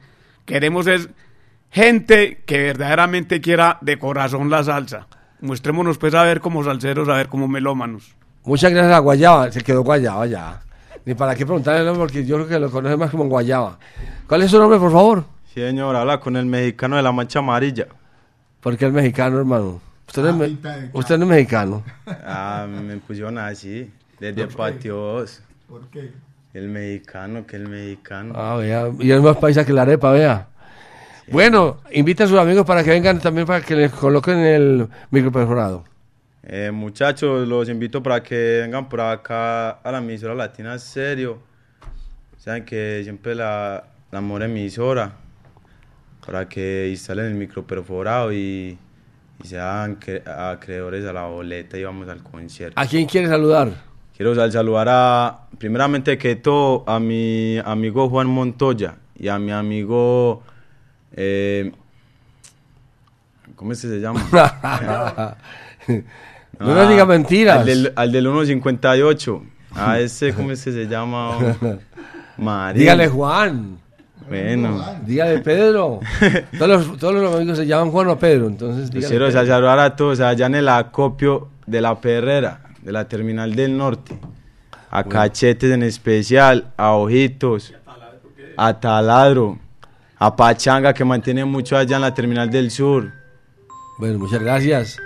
[0.45, 1.09] queremos es
[1.69, 5.07] gente que verdaderamente quiera de corazón la salsa.
[5.41, 8.15] Muestrémonos pues a ver como salseros, a ver como melómanos.
[8.43, 9.51] Muchas gracias a Guayaba.
[9.51, 10.61] Se quedó Guayaba ya.
[11.09, 13.79] Ni para qué preguntarle el nombre porque yo creo que lo conoce más como Guayaba.
[14.27, 15.23] ¿Cuál es su nombre, por favor?
[15.51, 17.87] Sí, señor, habla con el mexicano de la mancha amarilla.
[18.59, 19.81] ¿Por qué el mexicano, hermano?
[20.07, 21.81] Usted, no, es, me- usted no es mexicano.
[22.05, 25.41] Ah, me pusieron así, desde patios.
[25.67, 26.11] ¿Por qué?
[26.53, 28.33] El mexicano, que el mexicano.
[28.37, 28.91] Ah, vea.
[28.99, 30.45] Y es más paisa que la arepa, vea.
[31.31, 35.85] Bueno, invita a sus amigos para que vengan también para que les coloquen el microperforado.
[36.43, 41.39] Eh, muchachos, los invito para que vengan por acá a la emisora latina serio.
[42.37, 45.13] Saben que siempre la, la mejor emisora.
[46.25, 48.77] Para que instalen el microperforado y,
[49.43, 52.79] y sean cre- acreedores a la boleta y vamos al concierto.
[52.79, 53.71] ¿A quién quiere saludar?
[54.15, 59.51] Quiero sal- saludar a, primeramente que todo, a mi amigo Juan Montoya y a mi
[59.51, 60.43] amigo,
[61.13, 61.71] eh,
[63.55, 64.21] ¿cómo es que se llama?
[66.59, 67.59] No nos diga mentiras.
[67.59, 69.41] Al del, al del 1.58.
[69.75, 71.37] A ese, ¿cómo es que se llama?
[72.37, 72.79] María.
[72.79, 73.77] Dígale Juan.
[74.27, 74.83] Bueno.
[75.05, 75.99] Dígale Pedro.
[76.57, 79.45] todos, los, todos los amigos se llaman Juan o Pedro, entonces dígale Quiero Pedro.
[79.47, 82.61] saludar a todos allá en el acopio de la perrera.
[82.81, 84.17] de la terminal del norte.
[84.91, 87.73] A Cachetes en especial, a Ojitos,
[88.57, 89.59] a Taladro,
[90.17, 93.11] a Pachanga que mantiene mucho allá en la terminal del sur.
[93.99, 94.97] Bueno, muchas gracias.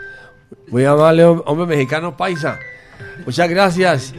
[0.70, 2.60] Muy amable, hom- hombre mexicano paisa.
[3.26, 4.14] Muchas gracias.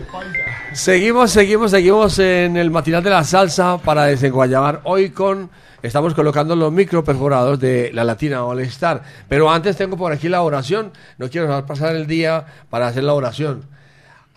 [0.72, 5.50] Seguimos, seguimos, seguimos en el matinal de la salsa para desenguayabar hoy con.
[5.82, 9.02] Estamos colocando los micro perforados de la Latina All Star.
[9.28, 10.92] Pero antes tengo por aquí la oración.
[11.18, 13.64] No quiero pasar el día para hacer la oración.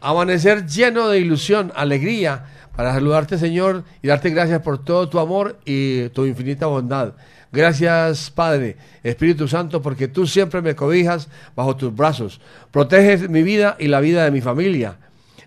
[0.01, 2.45] Amanecer lleno de ilusión, alegría,
[2.75, 7.13] para saludarte, Señor, y darte gracias por todo tu amor y tu infinita bondad.
[7.51, 12.41] Gracias, Padre, Espíritu Santo, porque tú siempre me cobijas bajo tus brazos.
[12.71, 14.97] Proteges mi vida y la vida de mi familia.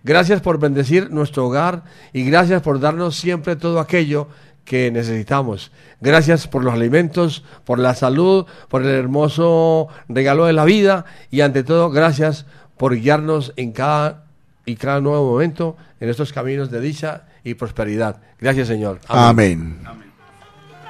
[0.03, 1.83] Gracias por bendecir nuestro hogar
[2.13, 4.29] y gracias por darnos siempre todo aquello
[4.65, 5.73] que necesitamos.
[6.01, 11.43] Gracias por los alimentos, por la salud, por el hermoso regalo de la vida y
[11.43, 12.47] ante todo gracias
[12.77, 14.25] por guiarnos en cada
[14.65, 18.21] y cada nuevo momento en estos caminos de dicha y prosperidad.
[18.39, 19.01] Gracias, Señor.
[19.09, 19.79] Amén.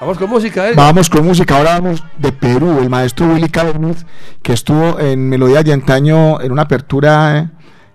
[0.00, 0.64] Vamos con música.
[0.74, 3.98] Vamos con música, ahora vamos de Perú, el maestro Willy Cabernet,
[4.42, 7.48] que estuvo en Melodías de Antaño en una apertura eh,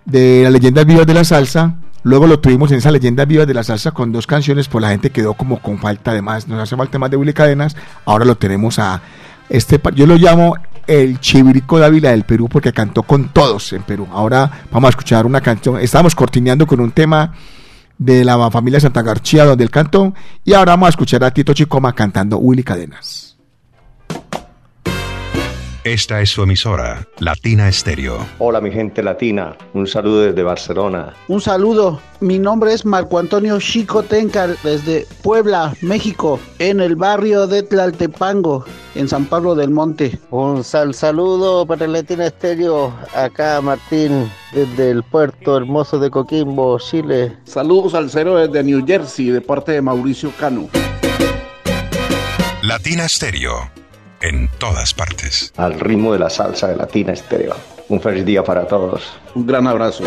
[0.04, 1.80] de las leyendas vivas de la salsa.
[2.04, 4.90] Luego lo tuvimos en esas leyendas vivas de la salsa con dos canciones, pues la
[4.90, 6.46] gente quedó como con falta de más.
[6.46, 7.74] Nos hace falta más de Willy Cadenas.
[8.04, 9.02] Ahora lo tenemos a
[9.48, 10.54] este, yo lo llamo
[10.86, 14.06] el Chivirico Dávila del Perú porque cantó con todos en Perú.
[14.12, 15.80] Ahora vamos a escuchar una canción.
[15.80, 17.32] Estábamos cortineando con un tema
[17.98, 21.54] de la familia Santa García donde él cantó y ahora vamos a escuchar a Tito
[21.54, 23.25] Chicoma cantando Willy Cadenas.
[25.86, 28.18] Esta es su emisora, Latina Estéreo.
[28.40, 31.14] Hola mi gente latina, un saludo desde Barcelona.
[31.28, 37.46] Un saludo, mi nombre es Marco Antonio Chico Tencal desde Puebla, México, en el barrio
[37.46, 38.64] de Tlaltepango,
[38.96, 40.18] en San Pablo del Monte.
[40.30, 47.36] Un sal saludo para Latina Estéreo, acá Martín desde el puerto hermoso de Coquimbo, Chile.
[47.44, 50.68] Saludos al cero desde New Jersey de parte de Mauricio Cano.
[52.62, 53.85] Latina Estéreo.
[54.20, 55.52] En todas partes.
[55.56, 57.54] Al ritmo de la salsa de Latina Estéreo.
[57.88, 59.02] Un feliz día para todos.
[59.34, 60.04] Un gran abrazo.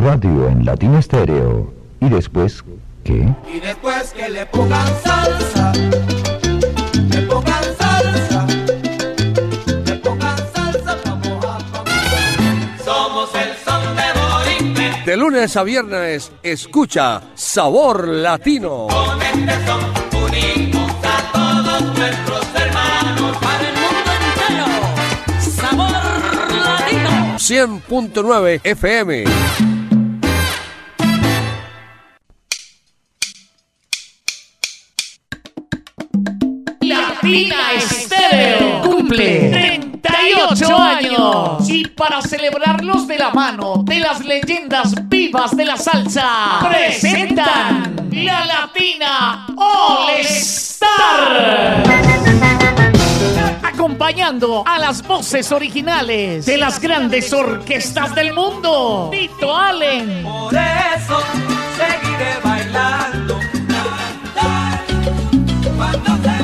[0.00, 1.72] Radio en Latina Estéreo.
[2.00, 2.62] ¿Y después
[3.02, 3.34] qué?
[3.52, 8.46] Y después que le pongan salsa, le pongan salsa,
[9.84, 18.06] le pongan salsa, vamos a Somos el son de De lunes a viernes, escucha Sabor
[18.06, 18.86] Latino.
[18.86, 19.80] con este son
[20.22, 24.66] unimos a todos nuestros hermanos para el mundo entero.
[25.40, 27.36] Sabor latino.
[27.36, 29.24] 100.9 FM.
[37.28, 39.50] Latina Estéreo cumple
[40.00, 46.66] 38 años y para celebrarlos de la mano de las leyendas vivas de la salsa
[46.66, 51.82] presentan la Latina All Star.
[53.62, 61.22] Acompañando a las voces originales de las grandes orquestas del mundo, Tito Allen, Por eso
[61.76, 63.38] seguiré bailando.
[65.76, 66.37] Cuando muere una ilusión.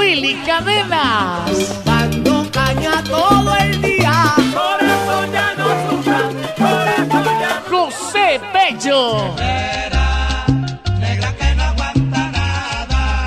[0.00, 4.32] Willy Cadenas, Dando caña todo el día.
[4.38, 6.32] Eso ya no sufran.
[6.56, 9.34] Por eso ya no José Bello.
[10.98, 13.26] Negra que no aguanta nada.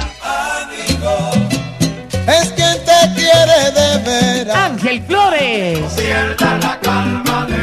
[0.64, 1.14] Amigo.
[2.26, 4.58] Es quien te quiere de veras.
[4.58, 7.54] Ángel Flores, Pierda la calma de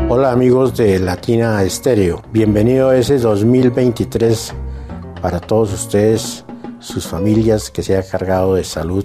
[0.09, 4.55] Hola amigos de Latina Estéreo, bienvenido a ese 2023
[5.21, 6.47] para todos ustedes,
[6.81, 9.05] sus familias, que sea cargado de salud,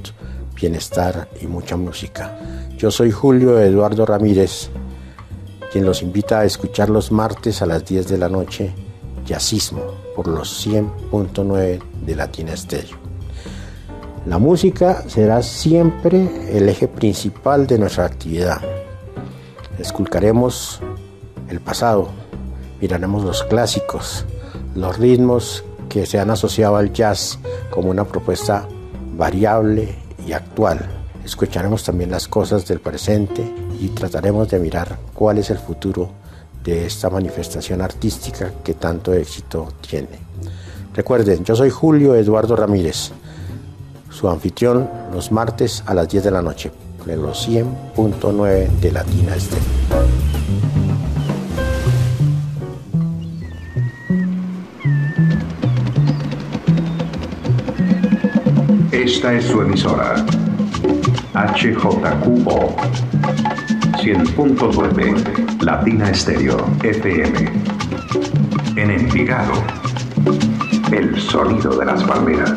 [0.55, 2.39] bienestar y mucha música.
[2.77, 4.69] Yo soy Julio Eduardo Ramírez,
[5.73, 8.71] quien los invita a escuchar los martes a las 10 de la noche,
[9.25, 9.81] Yacismo,
[10.15, 12.95] por los 100.9 de Latina Estéreo.
[14.27, 18.61] La música será siempre el eje principal de nuestra actividad.
[19.79, 20.79] Esculcaremos
[21.49, 22.09] el pasado,
[22.79, 24.27] miraremos los clásicos,
[24.75, 27.39] los ritmos que se han asociado al jazz
[27.71, 28.67] como una propuesta
[29.17, 29.95] variable
[30.27, 30.87] y actual.
[31.25, 36.09] Escucharemos también las cosas del presente y trataremos de mirar cuál es el futuro
[36.63, 40.19] de esta manifestación artística que tanto éxito tiene.
[40.93, 43.11] Recuerden, yo soy Julio Eduardo Ramírez,
[44.09, 46.71] su anfitrión los martes a las 10 de la noche,
[47.05, 49.63] en los 100.9 de Latina Estéreo.
[58.93, 60.25] Esta es su emisora.
[61.33, 62.75] HJQO
[64.03, 67.39] 100.9 Latina Estéreo FM.
[68.75, 69.53] En Envigado.
[70.91, 72.53] El sonido de las palmeras.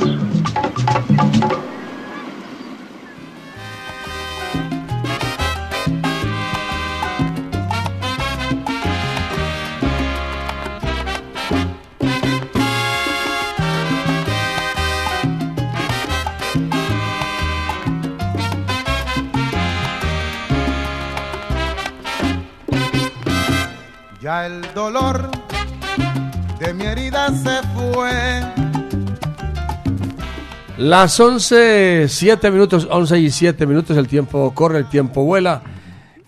[24.46, 25.28] El dolor
[26.60, 28.42] de mi herida se fue.
[30.78, 35.62] Las 11, 7 minutos, 11 y 7 minutos, el tiempo corre, el tiempo vuela,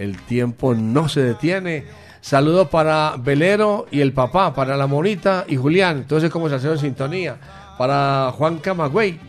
[0.00, 1.84] el tiempo no se detiene.
[2.20, 6.72] Saludo para Velero y el papá, para la monita y Julián, entonces como se hace
[6.72, 7.36] en sintonía,
[7.78, 9.20] para Juan Camagüey,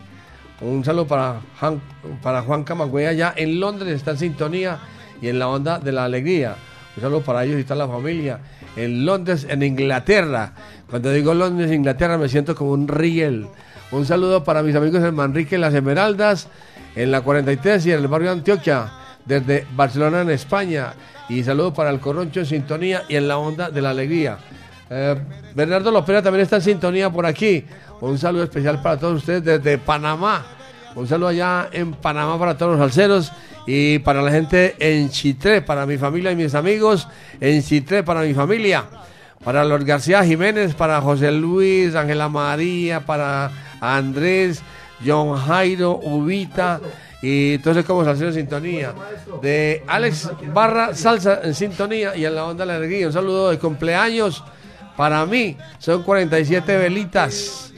[0.61, 1.79] un saludo para Juan,
[2.23, 4.79] para Juan Camagüey allá en Londres, está en sintonía
[5.21, 6.55] y en la onda de la alegría.
[6.95, 8.39] Un saludo para ellos y toda la familia.
[8.75, 10.53] En Londres, en Inglaterra.
[10.89, 13.47] Cuando digo Londres, Inglaterra, me siento como un riel.
[13.91, 16.47] Un saludo para mis amigos en Manrique, Las Esmeraldas,
[16.95, 18.91] en la 43 y en el barrio de Antioquia,
[19.25, 20.93] desde Barcelona, en España.
[21.27, 24.37] Y saludo para el Corroncho en sintonía y en la onda de la alegría.
[24.89, 25.15] Eh,
[25.55, 27.65] Bernardo Lopera también está en sintonía por aquí.
[28.01, 30.45] Un saludo especial para todos ustedes desde Panamá.
[30.95, 33.31] Un saludo allá en Panamá para todos los alceros
[33.65, 37.07] y para la gente en Chitré, para mi familia y mis amigos
[37.39, 38.85] en Chitré, para mi familia.
[39.43, 44.61] Para los García Jiménez, para José Luis, Ángela María, para Andrés,
[45.05, 46.81] John Jairo, Ubita
[47.21, 48.93] y entonces como salsero en sintonía.
[49.41, 53.07] De Alex Barra Salsa en sintonía y en la onda de la alegría.
[53.07, 54.43] Un saludo de cumpleaños
[54.97, 55.55] para mí.
[55.77, 57.68] Son 47 velitas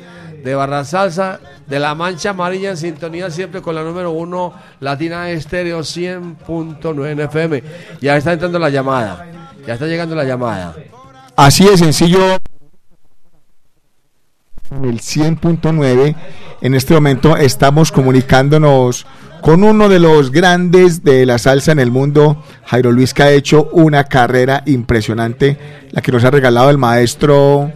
[0.43, 5.29] de Barra Salsa, de la Mancha Amarilla en sintonía siempre con la número uno Latina
[5.29, 7.63] Estéreo 100.9 FM.
[8.01, 9.25] Ya está entrando la llamada.
[9.65, 10.75] Ya está llegando la llamada.
[11.35, 12.37] Así de sencillo.
[14.71, 16.15] En el 100.9,
[16.61, 19.05] en este momento estamos comunicándonos
[19.41, 23.31] con uno de los grandes de la salsa en el mundo, Jairo Luis, que ha
[23.31, 25.57] hecho una carrera impresionante,
[25.91, 27.73] la que nos ha regalado el maestro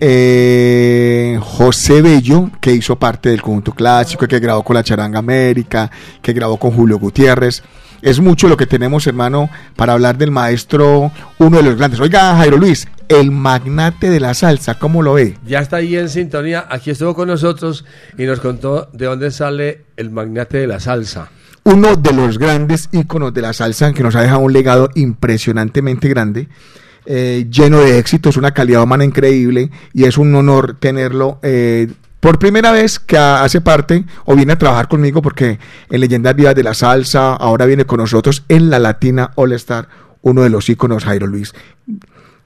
[0.00, 5.90] eh, José Bello, que hizo parte del conjunto clásico, que grabó con la Charanga América,
[6.22, 7.62] que grabó con Julio Gutiérrez.
[8.00, 11.98] Es mucho lo que tenemos, hermano, para hablar del maestro, uno de los grandes.
[11.98, 15.36] Oiga, Jairo Luis, el magnate de la salsa, ¿cómo lo ve?
[15.44, 17.84] Ya está ahí en sintonía, aquí estuvo con nosotros
[18.16, 21.30] y nos contó de dónde sale el magnate de la salsa.
[21.64, 26.08] Uno de los grandes íconos de la salsa que nos ha dejado un legado impresionantemente
[26.08, 26.48] grande.
[27.10, 31.88] Eh, lleno de éxitos, una calidad humana increíble y es un honor tenerlo eh,
[32.20, 36.54] por primera vez que hace parte o viene a trabajar conmigo porque en Leyendas Vivas
[36.54, 39.88] de la Salsa ahora viene con nosotros en la Latina All Star,
[40.20, 41.54] uno de los íconos Jairo Luis.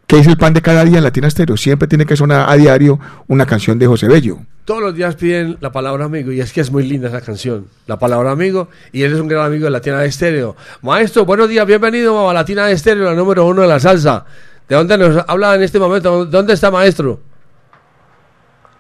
[0.07, 1.57] ¿Qué es el pan de cada día en Latina Stereo?
[1.57, 4.39] Siempre tiene que sonar a diario una canción de José Bello.
[4.65, 7.67] Todos los días piden la palabra amigo y es que es muy linda esa canción,
[7.89, 10.55] la palabra amigo, y él es un gran amigo de Latina de Estéreo.
[10.83, 14.25] Maestro, buenos días, bienvenido a Latina de Estéreo, la número uno de la salsa.
[14.69, 16.25] ¿De dónde nos habla en este momento?
[16.25, 17.21] ¿Dónde está maestro?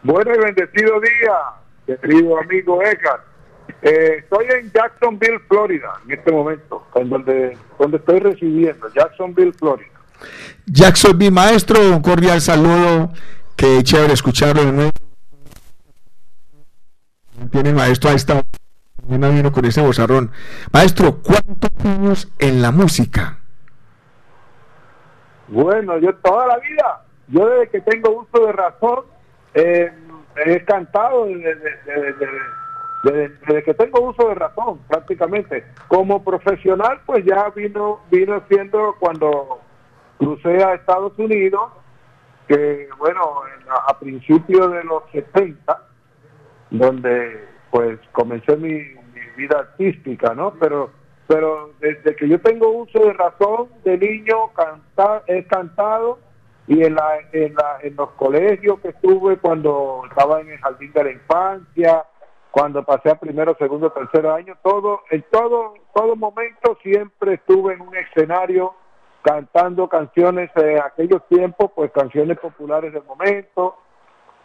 [0.02, 3.20] Bueno y bendecido día, querido amigo Edgar.
[3.82, 9.88] Eh, estoy en Jacksonville, Florida, en este momento, en donde, donde estoy residiendo, Jacksonville, Florida.
[10.66, 13.12] Jackson, mi maestro, un cordial saludo.
[13.56, 14.90] Qué chévere escucharlo de nuevo.
[17.50, 18.42] Tiene maestro a esta
[19.06, 20.30] mañana vino con ese bozarrón.
[20.72, 23.41] Maestro, ¿cuántos años en la música?
[25.52, 29.04] Bueno, yo toda la vida, yo desde que tengo uso de razón,
[29.52, 29.92] eh,
[30.46, 35.66] he cantado desde, que tengo uso de razón, prácticamente.
[35.88, 39.60] Como profesional, pues ya vino, vino siendo cuando
[40.18, 41.70] crucé a Estados Unidos,
[42.48, 45.82] que bueno, en- a, a principios de los 70,
[46.70, 48.78] donde pues comencé mi
[49.36, 50.54] vida artística, ¿no?
[50.58, 50.90] Pero
[51.32, 56.18] pero desde que yo tengo uso de razón, de niño canta, he cantado
[56.66, 60.92] y en, la, en, la, en los colegios que estuve cuando estaba en el jardín
[60.92, 62.04] de la infancia,
[62.50, 67.80] cuando pasé a primero, segundo, tercer año, todo, en todo, todo momento siempre estuve en
[67.80, 68.74] un escenario
[69.22, 73.78] cantando canciones de aquellos tiempos, pues canciones populares del momento,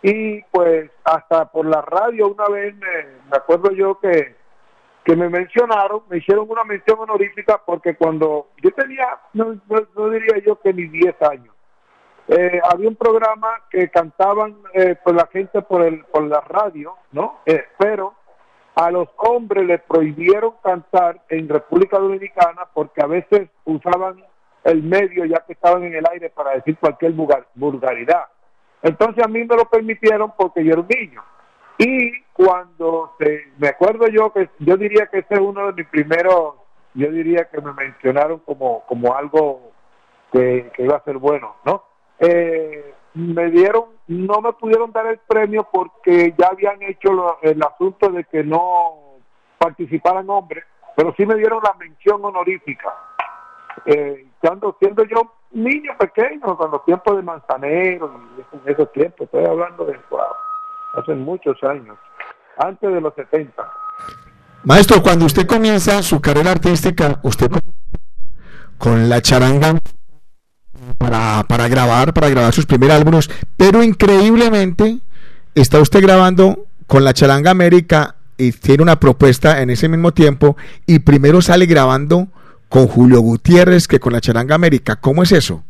[0.02, 4.37] y pues hasta por la radio una vez me, me acuerdo yo que,
[5.08, 9.54] que me mencionaron, me hicieron una mención honorífica porque cuando yo tenía, no,
[10.12, 11.56] diría yo que ni 10 años,
[12.28, 16.96] eh, había un programa que cantaban eh, pues la gente por el por la radio,
[17.14, 17.40] ¿no?
[17.46, 18.16] Eh, pero
[18.76, 24.22] a los hombres les prohibieron cantar en República Dominicana porque a veces usaban
[24.66, 28.26] el medio ya que estaban en el aire para decir cualquier vulgar- vulgaridad.
[28.82, 31.24] Entonces a mí me lo permitieron porque yo era un niño.
[31.78, 35.88] Y cuando se, me acuerdo yo que yo diría que ese es uno de mis
[35.88, 36.56] primeros,
[36.94, 39.72] yo diría que me mencionaron como, como algo
[40.32, 41.84] que, que iba a ser bueno, ¿no?
[42.20, 48.10] Eh, me dieron, no me pudieron dar el premio porque ya habían hecho el asunto
[48.10, 49.18] de que no
[49.58, 50.64] participaran hombres,
[50.96, 52.94] pero sí me dieron la mención honorífica.
[53.86, 58.12] Eh, cuando siendo yo niño pequeño, con los tiempos de Manzanero,
[58.52, 59.94] en esos tiempos, estoy hablando de
[60.98, 61.98] hace muchos años,
[62.58, 63.54] antes de los 70.
[64.64, 67.50] Maestro, cuando usted comienza su carrera artística, usted
[68.78, 69.80] con la charanga
[70.98, 75.00] para, para grabar, para grabar sus primeros álbumes, pero increíblemente
[75.56, 80.58] está usted grabando con la charanga América y tiene una propuesta en ese mismo tiempo
[80.86, 82.28] y primero sale grabando
[82.70, 84.98] con Julio Gutiérrez que con la charanga América.
[84.98, 85.64] ¿Cómo es eso?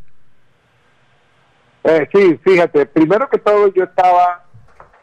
[1.83, 4.46] Eh, sí, fíjate, primero que todo yo estaba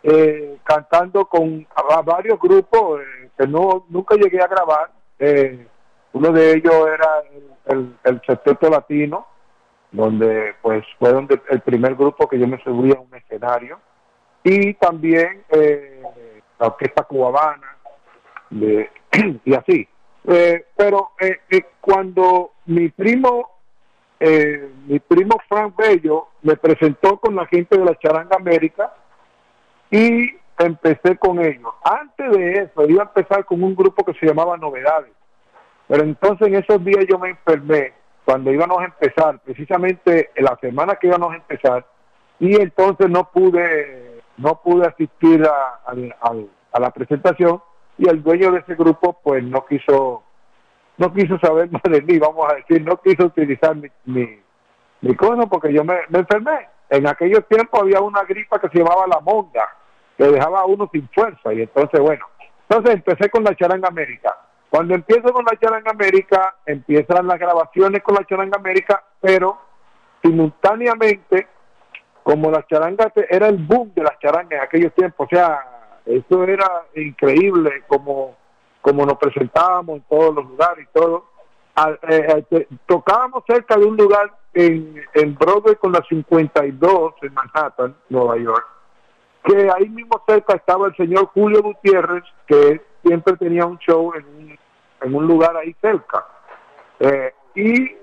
[0.07, 4.91] eh, cantando con a- varios grupos eh, que no nunca llegué a grabar.
[5.19, 5.67] Eh,
[6.13, 7.23] uno de ellos era
[7.67, 9.27] el, el, el Latino,
[9.91, 13.81] donde pues fue donde el primer grupo que yo me subí a un escenario.
[14.45, 16.03] Y también eh,
[16.61, 17.77] la Orquesta Cubana,
[19.45, 19.89] y así.
[20.77, 21.11] Pero
[21.81, 23.51] cuando mi primo
[24.21, 28.95] eh, mi primo Frank Bello me presentó con la gente de la Charanga América
[29.95, 31.73] y empecé con ellos.
[31.85, 35.13] Antes de eso, iba a empezar con un grupo que se llamaba Novedades.
[35.87, 37.93] Pero entonces en esos días yo me enfermé
[38.25, 41.87] cuando íbamos a empezar, precisamente en la semana que íbamos a empezar,
[42.41, 47.63] y entonces no pude no pude asistir a, la presentación
[47.97, 50.25] y el dueño de ese grupo pues no quiso
[50.99, 54.41] no quiso saber más de mí, vamos a decir, no quiso utilizar mi, mi,
[55.03, 56.69] mi porque yo me, me enfermé.
[56.91, 59.69] En aquellos tiempos había una gripa que se llamaba la monga,
[60.17, 62.25] que dejaba a uno sin fuerza y entonces bueno,
[62.69, 64.37] entonces empecé con la charanga América.
[64.71, 69.59] Cuando empiezo con la charanga América, empiezan las grabaciones con la charanga América, pero
[70.23, 71.47] simultáneamente,
[72.23, 76.45] como la charanga era el boom de las charangas en aquellos tiempos, o sea, eso
[76.45, 78.37] era increíble como
[78.85, 81.25] como nos presentábamos en todos los lugares y todo.
[82.07, 87.97] Eh, eh, tocábamos cerca de un lugar en, en Broadway con la 52 en Manhattan,
[88.11, 88.67] Nueva York,
[89.45, 94.25] que ahí mismo cerca estaba el señor Julio Gutiérrez, que siempre tenía un show en
[94.25, 94.59] un,
[95.03, 96.27] en un lugar ahí cerca.
[96.99, 97.97] Eh, y eh,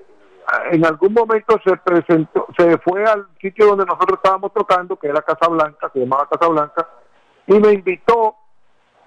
[0.72, 5.24] en algún momento se presentó, se fue al sitio donde nosotros estábamos tocando, que era
[5.24, 6.88] Casa Blanca, se llamaba Casa Blanca,
[7.48, 8.36] y me invitó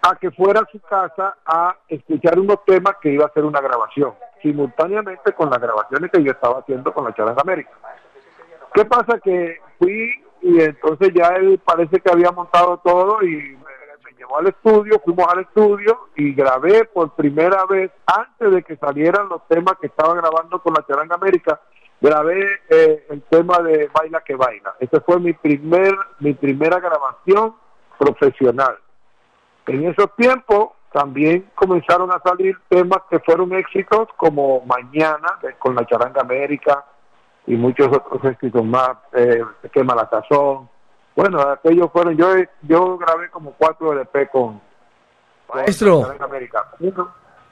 [0.02, 3.60] a que fuera a su casa a escuchar unos temas que iba a hacer una
[3.60, 4.12] grabación,
[4.42, 7.70] simultáneamente con las grabaciones que yo estaba haciendo con la Charanga América.
[8.74, 9.20] ¿Qué pasa?
[9.20, 14.48] Que fui y entonces ya él parece que había montado todo y me, llevó al
[14.48, 19.76] estudio, fuimos al estudio y grabé por primera vez, antes de que salieran los temas
[19.80, 21.62] que estaba grabando con la Charanga América,
[21.98, 24.74] grabé eh, el tema de Baila que Baila.
[24.80, 27.54] Ese fue mi primer mi primera grabación
[27.98, 28.76] profesional.
[29.66, 35.86] En esos tiempos también comenzaron a salir temas que fueron éxitos como Mañana con la
[35.86, 36.84] Charanga América
[37.46, 39.42] y muchos otros éxitos más, eh,
[39.72, 40.68] Quema la Cazón.
[41.14, 44.60] Bueno, aquellos fueron, yo yo grabé como cuatro LP con,
[45.52, 46.14] Maestro.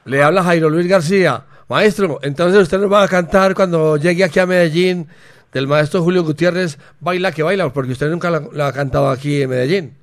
[0.05, 1.45] Le habla Jairo Luis García.
[1.69, 5.09] Maestro, entonces usted nos va a cantar cuando llegue aquí a Medellín
[5.53, 9.43] del maestro Julio Gutiérrez, Baila que Baila, porque usted nunca la, la ha cantado aquí
[9.43, 9.97] en Medellín.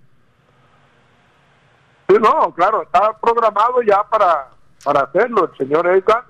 [2.08, 4.48] Sí, no, claro, estaba programado ya para,
[4.84, 6.24] para hacerlo el señor Edgar.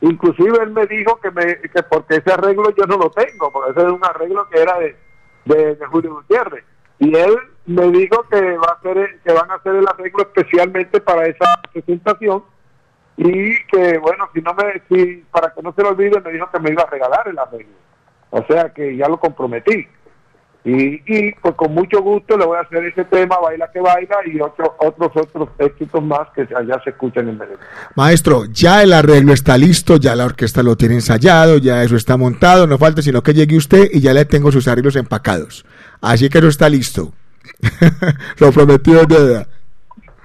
[0.00, 3.72] Inclusive él me dijo que, me, que porque ese arreglo yo no lo tengo, porque
[3.72, 4.96] ese es un arreglo que era de,
[5.44, 6.64] de, Julio Gutiérrez.
[7.00, 11.00] Y él me dijo que va a hacer que van a hacer el arreglo especialmente
[11.00, 12.44] para esa presentación
[13.16, 16.48] y que bueno, si no me si para que no se lo olvide me dijo
[16.50, 17.74] que me iba a regalar el arreglo.
[18.30, 19.88] O sea que ya lo comprometí.
[20.64, 24.16] Y, y pues con mucho gusto le voy a hacer ese tema, Baila que Baila,
[24.26, 27.58] y otros otros otros éxitos más que allá se escuchan en Medellín.
[27.94, 32.16] Maestro, ya el arreglo está listo, ya la orquesta lo tiene ensayado, ya eso está
[32.16, 35.64] montado, no falta sino que llegue usted y ya le tengo sus arreglos empacados.
[36.00, 37.12] Así que eso está listo.
[38.38, 39.46] lo prometido es deuda.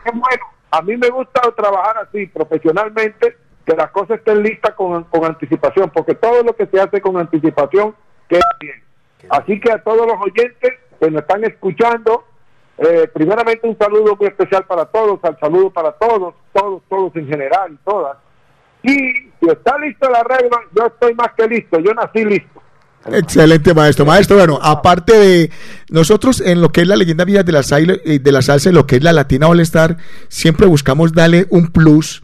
[0.03, 5.03] Qué bueno, a mí me gusta trabajar así, profesionalmente, que las cosas estén listas con,
[5.05, 7.95] con anticipación, porque todo lo que se hace con anticipación
[8.27, 8.83] queda bien.
[9.29, 12.23] Así que a todos los oyentes que nos están escuchando,
[12.77, 17.27] eh, primeramente un saludo muy especial para todos, al saludo para todos, todos, todos en
[17.27, 18.17] general y todas.
[18.83, 18.89] Y
[19.39, 22.61] si está listo el arreglo, yo estoy más que listo, yo nací listo.
[23.05, 24.05] Excelente, maestro.
[24.05, 25.51] Maestro, bueno, aparte de
[25.89, 27.61] nosotros en lo que es la leyenda viva de la,
[28.05, 29.97] eh, de la salsa, en lo que es la Latina All Star,
[30.29, 32.23] siempre buscamos darle un plus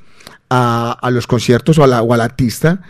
[0.50, 2.82] a, a los conciertos o, a la- o al artista.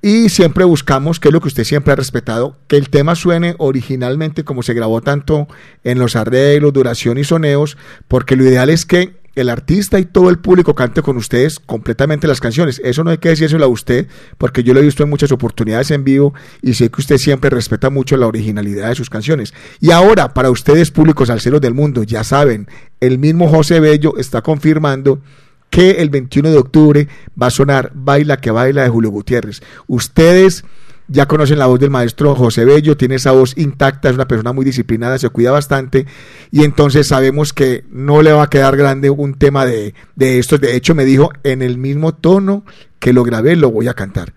[0.00, 3.56] Y siempre buscamos, que es lo que usted siempre ha respetado, que el tema suene
[3.58, 5.48] originalmente como se grabó tanto
[5.82, 7.76] en los arreglos, duración y soneos,
[8.06, 12.26] porque lo ideal es que el artista y todo el público cante con ustedes completamente
[12.26, 12.80] las canciones.
[12.84, 14.06] Eso no hay que decírselo a usted,
[14.36, 17.50] porque yo lo he visto en muchas oportunidades en vivo y sé que usted siempre
[17.50, 19.54] respeta mucho la originalidad de sus canciones.
[19.80, 22.68] Y ahora, para ustedes, públicos salseros del mundo, ya saben,
[23.00, 25.20] el mismo José Bello está confirmando
[25.70, 27.08] que el 21 de octubre
[27.40, 29.62] va a sonar Baila que Baila de Julio Gutiérrez.
[29.86, 30.64] Ustedes
[31.08, 34.52] ya conocen la voz del maestro José Bello, tiene esa voz intacta, es una persona
[34.52, 36.06] muy disciplinada, se cuida bastante
[36.50, 40.60] y entonces sabemos que no le va a quedar grande un tema de, de estos.
[40.60, 42.64] De hecho, me dijo en el mismo tono
[42.98, 44.34] que lo grabé, lo voy a cantar.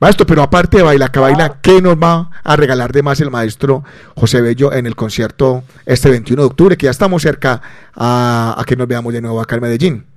[0.00, 3.30] Maestro, pero aparte de Baila que Baila, ¿qué nos va a regalar de más el
[3.30, 3.84] maestro
[4.16, 7.60] José Bello en el concierto este 21 de octubre, que ya estamos cerca
[7.94, 10.11] a, a que nos veamos de nuevo acá en Medellín?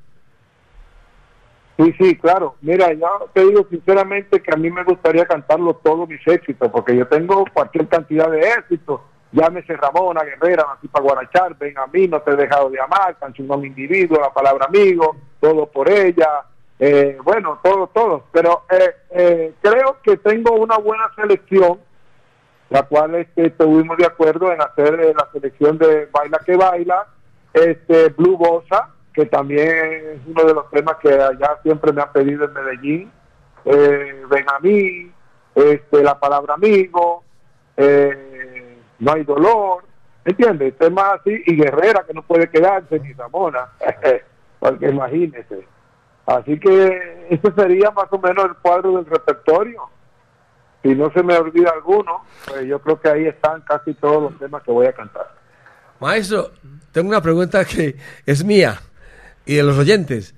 [1.78, 2.56] Sí, sí, claro.
[2.62, 6.96] Mira, yo te digo sinceramente que a mí me gustaría cantarlo todos mis éxitos, porque
[6.96, 9.02] yo tengo cualquier cantidad de éxitos.
[9.32, 13.52] Llámese Ramona, Guerrera, para Guarachar, Ven a mí, No te he dejado de amar, Canción
[13.52, 16.46] a mi individuo, La palabra amigo, Todo por ella,
[16.80, 18.24] eh, bueno, todo, todo.
[18.32, 21.80] Pero eh, eh, creo que tengo una buena selección,
[22.70, 27.08] la cual este, estuvimos de acuerdo en hacer eh, la selección de Baila que Baila,
[27.54, 29.70] este Blue Bossa, que también
[30.14, 33.12] es uno de los temas que allá siempre me han pedido en Medellín.
[33.64, 35.10] Eh, ven a mí,
[35.56, 37.24] este, la palabra amigo,
[37.78, 39.86] eh, no hay dolor,
[40.26, 40.78] ¿entiendes?
[40.78, 43.70] Temas así, y Guerrera que no puede quedarse, ni Ramona,
[44.60, 45.66] porque imagínese.
[46.26, 49.84] Así que ese sería más o menos el cuadro del repertorio.
[50.84, 54.40] Si no se me olvida alguno, pues yo creo que ahí están casi todos los
[54.40, 55.34] temas que voy a cantar.
[56.00, 56.52] Maestro,
[56.92, 58.80] tengo una pregunta que es mía
[59.46, 60.36] y de los oyentes.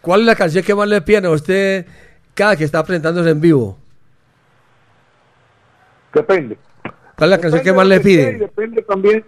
[0.00, 1.86] ¿Cuál es la canción que más le piden a usted
[2.34, 3.78] cada que está presentándose en vivo?
[6.12, 6.58] Depende.
[7.16, 8.38] ¿Cuál es la canción que más le piden?
[8.38, 9.24] depende también,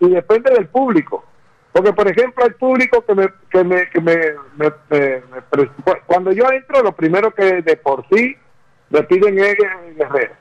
[0.00, 1.24] y depende del público.
[1.72, 4.16] Porque, por ejemplo, hay público que me, que me, que me,
[4.56, 5.22] me- me-
[6.06, 8.36] cuando yo entro, lo primero que de por sí
[8.90, 9.54] me piden es
[9.96, 10.34] Guerrero.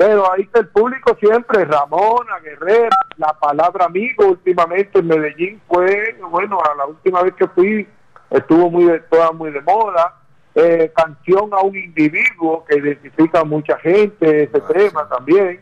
[0.00, 6.16] Pero ahí está el público siempre, Ramona, Guerrera, la palabra amigo últimamente en Medellín fue,
[6.30, 7.86] bueno, a la última vez que fui
[8.30, 10.14] estuvo muy de, toda muy de moda.
[10.54, 15.60] Eh, canción a un individuo que identifica a mucha gente, ese tema también.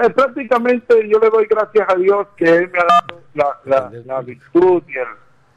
[0.00, 3.90] Eh, prácticamente yo le doy gracias a Dios que Él me ha dado la, la,
[4.04, 5.08] la virtud y el,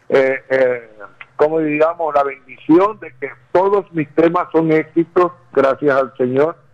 [0.09, 0.89] eh, eh,
[1.35, 6.64] como digamos, la bendición de que todos mis temas son éxitos, gracias al Señor,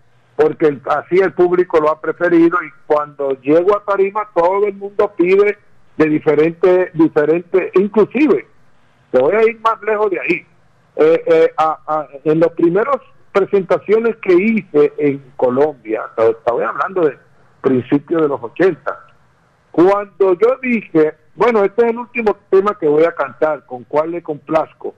[0.42, 5.12] porque así el público lo ha preferido y cuando llego a Tarima todo el mundo
[5.16, 5.58] pide
[5.98, 8.48] de diferentes, diferentes, inclusive,
[9.12, 10.46] te voy a ir más lejos de ahí.
[10.96, 12.98] Eh, eh, a- en las primeras
[13.32, 17.18] presentaciones que hice en Colombia, estaba hablando de
[17.62, 19.00] principios de los 80,
[19.72, 24.12] cuando yo dije, bueno, este es el último tema que voy a cantar, con cuál
[24.12, 24.96] le complazco,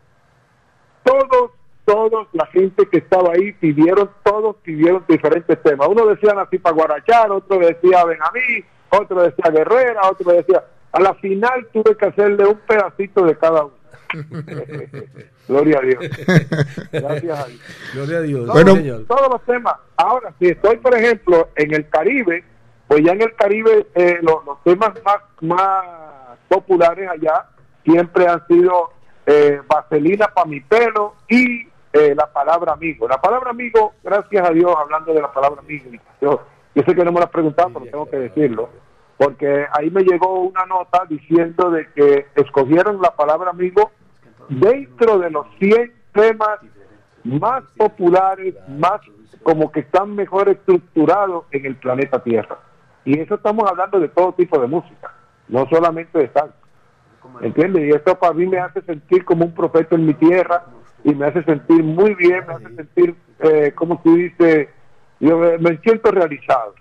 [1.04, 1.52] todos,
[1.86, 5.88] todos, la gente que estaba ahí pidieron, todos pidieron diferentes temas.
[5.90, 10.64] Uno decía Nací para Guarachar, otro decía mí, otro decía Guerrera, otro decía...
[10.94, 13.74] A la final tuve que hacerle un pedacito de cada uno.
[15.48, 16.06] Gloria a Dios.
[16.92, 17.62] Gracias a Dios.
[17.94, 18.46] Gloria a Dios.
[18.46, 19.06] Todos- señor.
[19.08, 19.74] todos los temas.
[19.98, 22.44] Ahora, si estoy, por ejemplo, en el Caribe,
[22.88, 25.84] pues ya en el Caribe eh, los, los temas más, más
[26.48, 27.48] populares allá
[27.84, 28.92] siempre han sido
[29.26, 33.08] eh, Vaselina para mi pelo y eh, la palabra amigo.
[33.08, 35.86] La palabra amigo, gracias a Dios, hablando de la palabra amigo,
[36.20, 36.42] yo,
[36.76, 38.70] sé que no me has preguntado, pero tengo que decirlo,
[39.18, 43.92] porque ahí me llegó una nota diciendo de que escogieron la palabra amigo
[44.50, 46.60] dentro de los 100 temas
[47.24, 49.00] más populares, más
[49.44, 52.58] como que están mejor estructurados en el planeta Tierra.
[53.06, 55.14] Y eso estamos hablando de todo tipo de música,
[55.48, 56.56] no solamente de salsa.
[57.42, 57.84] ¿Entiendes?
[57.86, 60.66] Y esto para mí me hace sentir como un profeta en mi tierra
[61.04, 64.70] y me hace sentir muy bien, me hace sentir, eh, como tú dices,
[65.20, 66.76] yo me, siento realizado.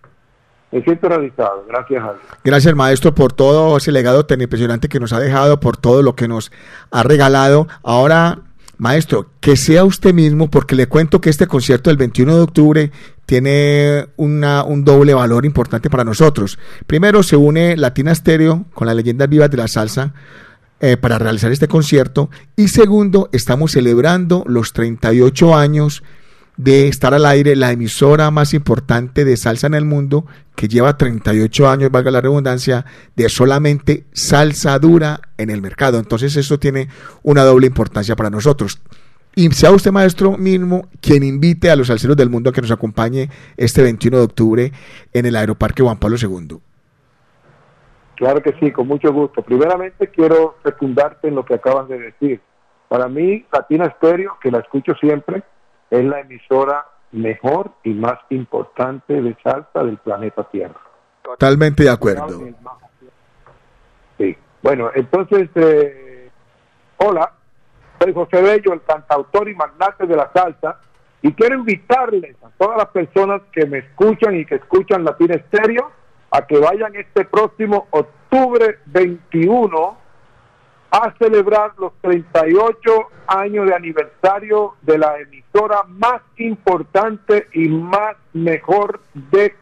[0.70, 2.24] Me siento realizado, gracias a Dios.
[2.44, 6.14] Gracias, maestro, por todo ese legado tan impresionante que nos ha dejado, por todo lo
[6.14, 6.50] que nos
[6.90, 7.68] ha regalado.
[7.82, 8.38] Ahora,
[8.78, 12.90] maestro, que sea usted mismo, porque le cuento que este concierto del 21 de octubre
[13.26, 16.58] tiene una, un doble valor importante para nosotros.
[16.86, 20.14] Primero, se une Latina Stereo con las leyendas vivas de la salsa
[20.84, 22.28] eh, para realizar este concierto.
[22.56, 26.02] Y segundo, estamos celebrando los 38 años
[26.56, 30.26] de estar al aire la emisora más importante de salsa en el mundo,
[30.56, 32.84] que lleva 38 años, valga la redundancia,
[33.14, 36.00] de solamente salsa dura en el mercado.
[36.00, 36.88] Entonces eso tiene
[37.22, 38.80] una doble importancia para nosotros.
[39.36, 42.72] Y sea usted, maestro mismo, quien invite a los salseros del mundo a que nos
[42.72, 44.72] acompañe este 21 de octubre
[45.12, 46.59] en el Aeroparque Juan Pablo II.
[48.16, 49.43] Claro que sí, con mucho gusto.
[49.43, 52.40] Primeramente quiero secundarte en lo que acabas de decir.
[52.89, 55.43] Para mí, Latina Estéreo, que la escucho siempre,
[55.90, 60.80] es la emisora mejor y más importante de salsa del planeta Tierra.
[61.22, 62.28] Totalmente de acuerdo.
[64.18, 64.36] Sí.
[64.62, 66.30] Bueno, entonces, eh,
[66.98, 67.32] hola,
[68.01, 70.78] soy José Bello, el cantautor y magnate de la salsa,
[71.22, 75.90] y quiero invitarles a todas las personas que me escuchan y que escuchan Latina Estéreo
[76.32, 79.96] a que vayan este próximo octubre 21
[80.90, 82.90] a celebrar los 38
[83.26, 89.54] años de aniversario de la emisora más importante y más mejor de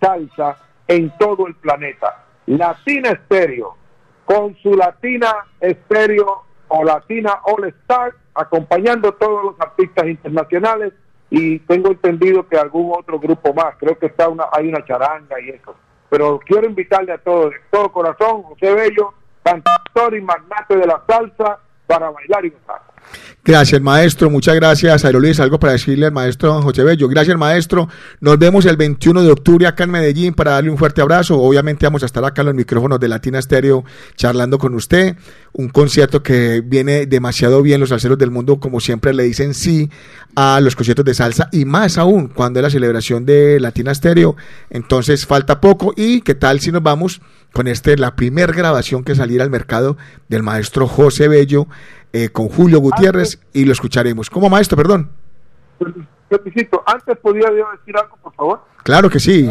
[0.00, 0.56] salsa
[0.88, 2.24] en todo el planeta.
[2.46, 3.76] Latina Stereo,
[4.24, 10.92] con su Latina Stereo o Latina All Star, acompañando a todos los artistas internacionales
[11.30, 15.40] y tengo entendido que algún otro grupo más, creo que está una, hay una charanga
[15.40, 15.74] y eso.
[16.08, 21.02] Pero quiero invitarle a todos, de todo corazón, José Bello, cantautor y magnate de la
[21.06, 22.82] salsa, para bailar y gozar.
[23.46, 24.28] Gracias, maestro.
[24.28, 25.02] Muchas gracias.
[25.02, 27.08] Jairo Luis, algo para decirle al maestro José Bello.
[27.08, 27.88] Gracias, maestro.
[28.20, 31.38] Nos vemos el 21 de octubre acá en Medellín para darle un fuerte abrazo.
[31.40, 33.84] Obviamente vamos a estar acá en los micrófonos de Latina Stereo
[34.16, 35.14] charlando con usted.
[35.52, 37.78] Un concierto que viene demasiado bien.
[37.78, 39.90] Los salseros del mundo, como siempre, le dicen sí
[40.34, 44.34] a los conciertos de salsa y más aún cuando es la celebración de Latina Stereo.
[44.70, 45.94] Entonces falta poco.
[45.96, 47.20] ¿Y qué tal si nos vamos
[47.52, 49.96] con este, la primera grabación que saliera al mercado
[50.28, 51.68] del maestro José Bello?
[52.16, 54.30] Eh, con Julio Gutiérrez y lo escucharemos.
[54.30, 55.10] ¿Cómo maestro, perdón?
[56.30, 58.60] Pepicito, antes podía yo decir algo, por favor.
[58.82, 59.46] Claro que sí.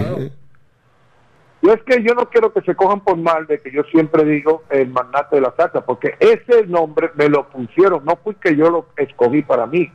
[1.61, 4.23] Y es que yo no quiero que se cojan por mal de que yo siempre
[4.23, 8.55] digo el magnate de la salsa, porque ese nombre me lo pusieron, no fue que
[8.55, 9.91] yo lo escogí para mí,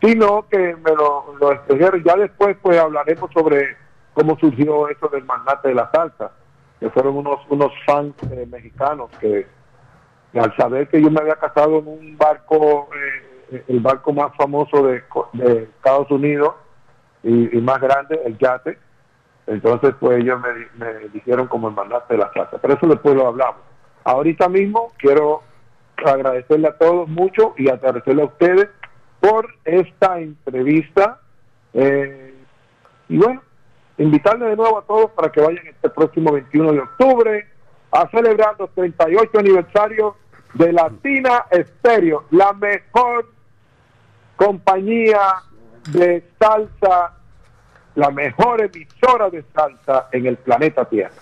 [0.00, 2.04] sino que me lo, lo escogieron.
[2.04, 3.76] Ya después pues hablaremos sobre
[4.14, 6.30] cómo surgió eso del magnate de la salsa,
[6.78, 9.46] que fueron unos, unos fans eh, mexicanos que
[10.38, 12.88] al saber que yo me había casado en un barco,
[13.50, 15.02] eh, el barco más famoso de,
[15.34, 16.54] de Estados Unidos
[17.22, 18.78] y, más grande, el yate,
[19.46, 20.40] entonces pues ellos
[20.76, 22.58] me dijeron como el mandante de la casa.
[22.60, 23.60] Pero eso después lo hablamos.
[24.04, 25.42] Ahorita mismo quiero
[26.04, 28.68] agradecerle a todos mucho y agradecerle a ustedes
[29.20, 31.20] por esta entrevista.
[31.74, 32.34] eh,
[33.08, 33.42] y bueno,
[33.98, 37.46] invitarles de nuevo a todos para que vayan este próximo 21 de octubre
[37.90, 40.14] a celebrar los 38 aniversarios
[40.54, 43.30] de Latina Stereo, la mejor
[44.36, 45.42] compañía
[45.90, 47.14] de salsa,
[47.94, 51.12] la mejor emisora de salsa en el planeta Tierra.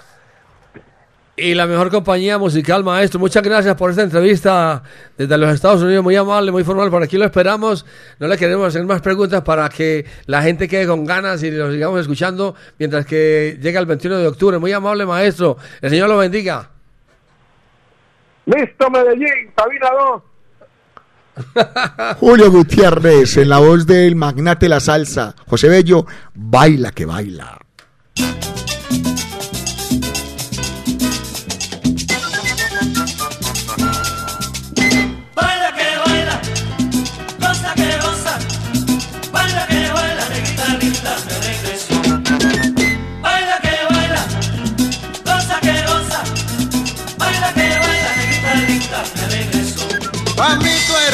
[1.36, 3.18] Y la mejor compañía musical, maestro.
[3.18, 4.82] Muchas gracias por esta entrevista
[5.16, 6.04] desde los Estados Unidos.
[6.04, 6.90] Muy amable, muy formal.
[6.90, 7.86] Por aquí lo esperamos.
[8.18, 11.72] No le queremos hacer más preguntas para que la gente quede con ganas y lo
[11.72, 14.58] sigamos escuchando mientras que llega el 21 de octubre.
[14.58, 15.56] Muy amable, maestro.
[15.80, 16.69] El Señor lo bendiga.
[18.46, 20.22] Listo, Medellín, Sabina 2.
[22.20, 25.36] Julio Gutiérrez, en la voz del magnate la salsa.
[25.46, 26.04] José Bello,
[26.34, 27.06] baila que.
[27.06, 27.60] Baila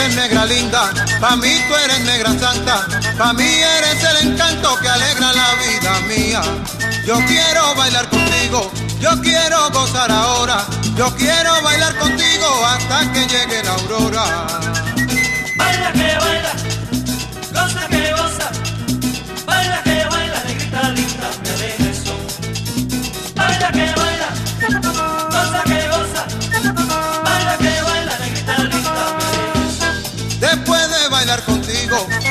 [0.07, 2.87] eres negra linda, pa' mí tú eres negra santa,
[3.19, 6.43] pa' mí eres el encanto que alegra la vida mía.
[7.05, 8.71] Yo quiero bailar contigo,
[9.01, 10.65] yo quiero gozar ahora,
[10.95, 14.47] yo quiero bailar contigo hasta que llegue la aurora.
[15.57, 16.53] Baila que baila,
[17.53, 18.26] goza que baila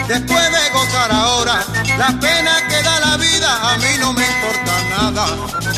[0.08, 1.64] después de gozar ahora,
[1.98, 5.26] la pena que da la vida a mí no me importa nada.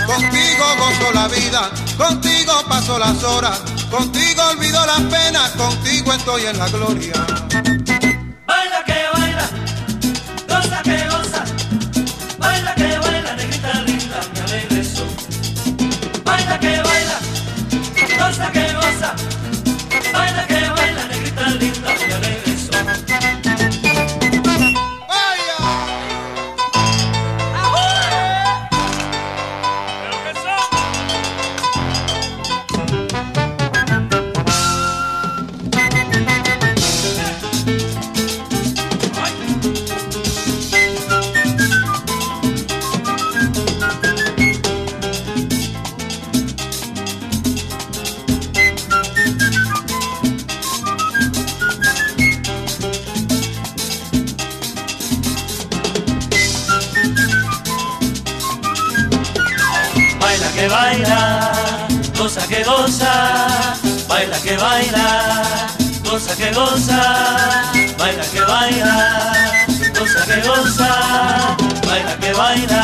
[0.05, 3.59] Contigo gozo la vida, contigo paso las horas,
[3.89, 7.13] contigo olvido las penas, contigo estoy en la gloria.
[8.45, 9.49] Baila que baila,
[10.47, 11.43] goza que goza,
[12.37, 15.05] baila que baila, negrita linda me regresó.
[16.23, 17.19] Baila que baila,
[18.19, 19.13] goza que goza,
[20.13, 22.46] baila que baila, negrita linda me regresó.
[60.77, 61.51] Baila,
[62.17, 63.13] goza que goza,
[64.07, 65.07] baila que baila,
[66.03, 67.01] goza que goza,
[67.97, 68.97] baila que baila,
[69.97, 70.91] goza que goza,
[71.87, 72.83] baila que baila,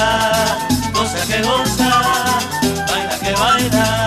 [0.96, 1.92] goza que goza,
[2.90, 4.03] baila que baila.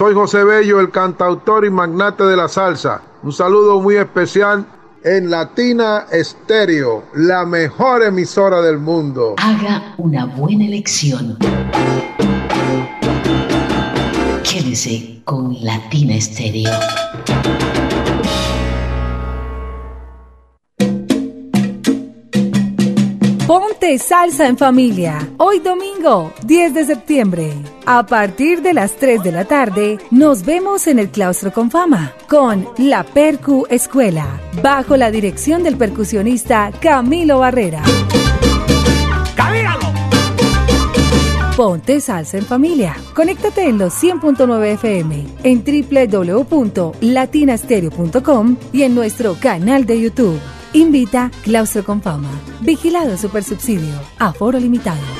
[0.00, 3.02] Soy José Bello, el cantautor y magnate de la salsa.
[3.22, 4.64] Un saludo muy especial
[5.04, 9.34] en Latina Estéreo, la mejor emisora del mundo.
[9.36, 11.36] Haga una buena elección.
[14.42, 16.70] Quédese con Latina Estéreo.
[23.46, 25.28] Ponte salsa en familia.
[25.36, 27.52] Hoy domingo, 10 de septiembre.
[27.92, 32.12] A partir de las 3 de la tarde, nos vemos en el Claustro con Fama
[32.28, 37.82] con la Percu Escuela, bajo la dirección del percusionista Camilo Barrera.
[41.56, 42.94] Ponte salsa en familia.
[43.12, 50.38] Conéctate en los 100.9 FM, en www.latinastereo.com y en nuestro canal de YouTube.
[50.74, 52.30] Invita Claustro con Fama.
[52.60, 53.94] Vigilado Supersubsidio.
[54.20, 55.19] Aforo limitado.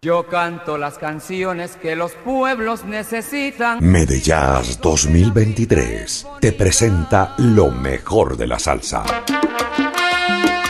[0.00, 3.78] Yo canto las canciones que los pueblos necesitan.
[3.80, 9.02] Medellas 2023 te presenta lo mejor de la salsa.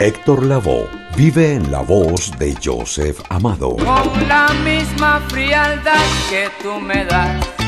[0.00, 6.80] Héctor Lavoe, vive en la voz de Joseph Amado, Con la misma frialdad que tú
[6.80, 7.67] me das.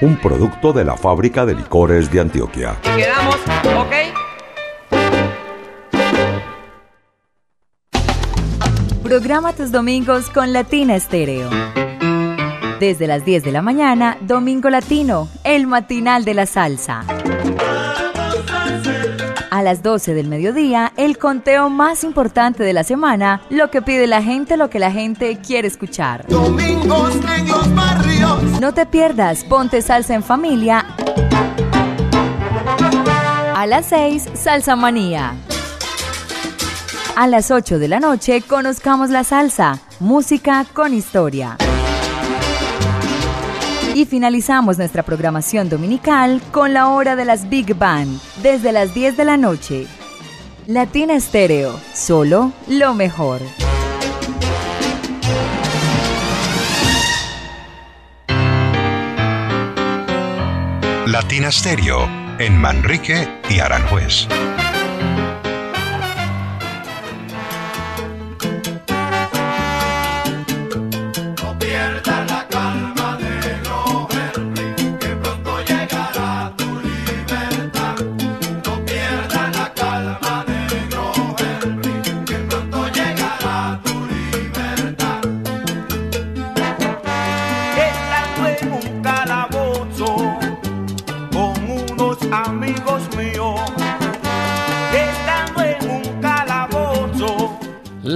[0.00, 2.76] un producto de la fábrica de licores de Antioquia.
[2.82, 3.36] Quedamos,
[3.78, 3.92] ¿ok?
[9.02, 11.50] Programa tus domingos con Latina Estéreo.
[12.78, 17.04] Desde las 10 de la mañana, Domingo Latino, el matinal de la salsa.
[19.60, 24.06] A las 12 del mediodía, el conteo más importante de la semana, lo que pide
[24.06, 26.26] la gente, lo que la gente quiere escuchar.
[26.28, 28.42] Domingos en los barrios.
[28.58, 30.86] No te pierdas, ponte salsa en familia.
[33.54, 35.34] A las 6, Salsa Manía.
[37.14, 41.58] A las 8 de la noche, conozcamos la salsa, música con historia.
[43.94, 49.16] Y finalizamos nuestra programación dominical con la hora de las Big Band, desde las 10
[49.16, 49.86] de la noche.
[50.66, 53.40] Latina Estéreo, solo lo mejor.
[61.06, 62.08] Latina Stereo
[62.38, 64.28] en Manrique y Aranjuez.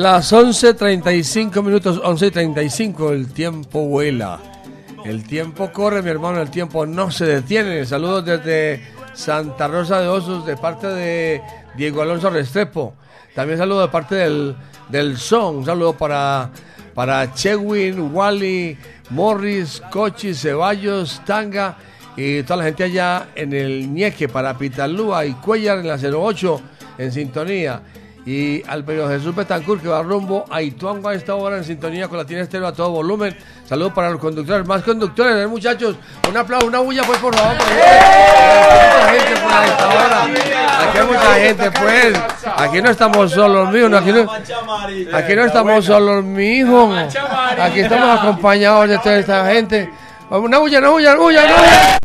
[0.04, 4.38] Las 11.35 minutos, 11.35, el tiempo vuela.
[5.02, 7.86] El tiempo corre, mi hermano, el tiempo no se detiene.
[7.86, 8.82] Saludos desde
[9.14, 11.40] Santa Rosa de Osos de parte de
[11.74, 12.92] Diego Alonso Restrepo.
[13.34, 14.54] También saludos de parte del,
[14.90, 15.56] del Son.
[15.56, 16.50] Un saludo para,
[16.92, 18.76] para Chewin, Wally,
[19.08, 21.78] Morris, Cochi, Ceballos, Tanga
[22.14, 26.60] y toda la gente allá en el Ñeque para Pitalúa y Cuellar en la 08
[26.98, 27.80] en sintonía.
[28.26, 32.08] Y al periodista Jesús Betancourt que va rumbo a Ituango a esta hora en sintonía
[32.08, 33.36] con la Tiene Estéreo a todo volumen.
[33.68, 35.96] Saludos para los conductores, más conductores, ¿eh, muchachos.
[36.28, 37.54] Un aplauso, una bulla pues por favor.
[39.84, 40.24] Hora.
[40.24, 42.18] Aquí hay mucha gente pues.
[42.56, 43.94] Aquí no estamos solos, mijo.
[43.94, 44.32] Aquí no,
[45.16, 46.94] aquí no estamos solos, mi hijo.
[47.60, 49.90] Aquí estamos acompañados de toda esta gente.
[50.30, 51.98] Una bulla, una bulla, una bulla, una bulla.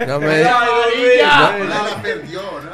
[0.06, 0.50] No me, no,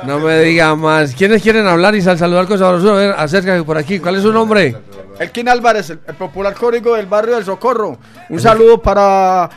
[0.04, 1.14] no me diga más.
[1.14, 2.92] ¿Quiénes quieren hablar y sal- saludar con sabrosura?
[2.92, 3.98] A ver, acércate por aquí.
[3.98, 4.76] ¿Cuál es su nombre?
[5.18, 7.98] Elkin Álvarez, el, popular código del barrio del Socorro.
[8.28, 9.48] Un saludo para,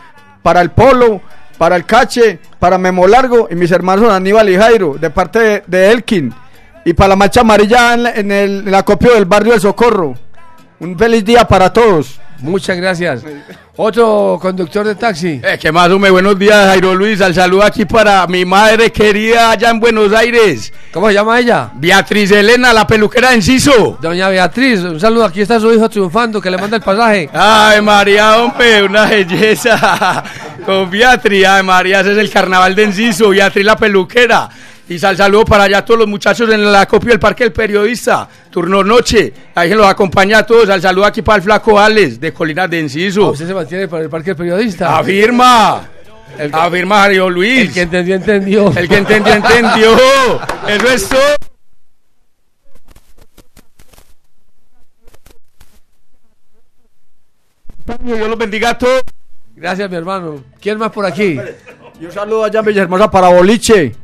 [0.41, 1.21] para el Polo,
[1.57, 5.63] para el Cache, para Memo Largo y mis hermanos Aníbal y Jairo, de parte de,
[5.67, 6.33] de Elkin.
[6.85, 9.61] Y para la mancha amarilla en, la- en el, en el acopio del barrio del
[9.61, 10.15] Socorro.
[10.79, 12.18] Un feliz día para todos.
[12.41, 13.23] Muchas gracias.
[13.75, 15.41] Otro conductor de taxi.
[15.43, 16.09] Eh, ¿Qué más, hombre?
[16.09, 17.21] Buenos días, Jairo Luis.
[17.21, 20.73] Al saludo aquí para mi madre querida allá en Buenos Aires.
[20.91, 21.71] ¿Cómo se llama ella?
[21.75, 23.97] Beatriz Elena, la peluquera de Enciso.
[24.01, 25.25] Doña Beatriz, un saludo.
[25.25, 27.29] Aquí está su hijo triunfando, que le manda el pasaje.
[27.33, 30.23] Ay, María, hombre, una belleza.
[30.65, 33.29] Con Beatriz, ay, María, ese es el carnaval de Enciso.
[33.29, 34.49] Beatriz, la peluquera.
[34.89, 37.53] Y sal saludo para allá a todos los muchachos en el acopio del Parque del
[37.53, 38.27] Periodista.
[38.49, 39.31] Turno noche.
[39.53, 40.67] Ahí los acompaña a todos.
[40.69, 43.29] Al saludo aquí para el flaco Alex, de Colinas de Enciso.
[43.29, 44.97] ¿Usted se mantiene para el parque del periodista?
[44.97, 45.87] Afirma.
[46.39, 47.59] El que- Afirma Mario Luis.
[47.61, 48.73] El que entendió, entendió.
[48.75, 49.95] El que entendió, entendió.
[50.67, 51.19] Eso es todo.
[58.03, 59.01] Dios los bendiga a todos.
[59.55, 60.43] Gracias, mi hermano.
[60.61, 61.39] ¿Quién más por aquí?
[61.99, 63.95] Y un saludo allá en Villahermosa para Boliche.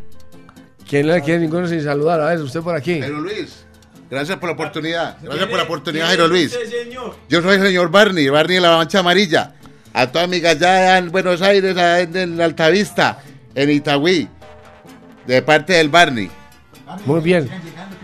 [0.88, 2.22] ¿Quién le quiere ninguno sin saludar?
[2.22, 3.00] A ver, usted por aquí.
[3.00, 3.66] Jairo Luis,
[4.10, 5.18] gracias por la oportunidad.
[5.22, 6.58] Gracias por la oportunidad, Jairo Luis.
[7.30, 9.54] Yo soy el señor Barney, Barney de la Mancha Amarilla.
[9.94, 13.20] A toda mi allá en Buenos Aires, en, en Altavista,
[13.56, 14.28] en Itagüí.
[15.26, 16.30] De parte del Barney.
[17.06, 17.50] Muy bien.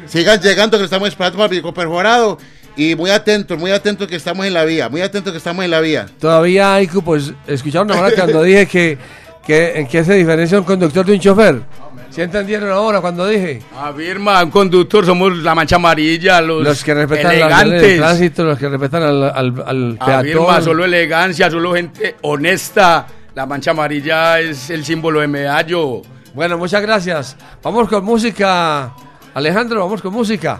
[0.08, 2.38] Sigan llegando, que estamos esperando para mi perforado.
[2.76, 4.90] Y muy atentos, muy atentos que estamos en la vía.
[4.90, 6.08] Muy atentos que estamos en la vía.
[6.20, 8.98] Todavía hay, cu- pues, escucharon ahora cuando dije que,
[9.46, 11.62] que en qué se diferencia un conductor de un chofer.
[12.10, 13.62] ¿Sí entendieron ahora cuando dije?
[13.80, 17.98] Afirma, un conductor, somos la mancha amarilla, los, Los que respetan elegantes.
[17.98, 20.64] tránsito, los que respetan al, al, al Afirma, peatón.
[20.64, 23.08] solo elegancia, solo gente honesta.
[23.34, 26.02] La mancha amarilla es el símbolo de medallo.
[26.34, 27.38] Bueno, muchas gracias.
[27.64, 28.92] Vamos con música.
[29.34, 30.60] Alejandro, vamos con música.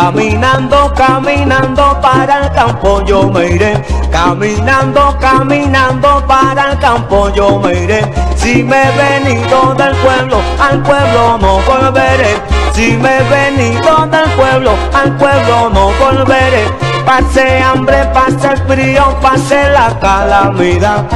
[0.00, 3.82] Caminando, caminando para el campo yo me iré.
[4.12, 8.14] Caminando, caminando para el campo yo me iré.
[8.36, 12.40] Si me he venido del pueblo, al pueblo no volveré.
[12.74, 16.64] Si me he venido del pueblo, al pueblo no volveré.
[17.04, 21.06] Pase hambre, pase el frío, pase la calamidad.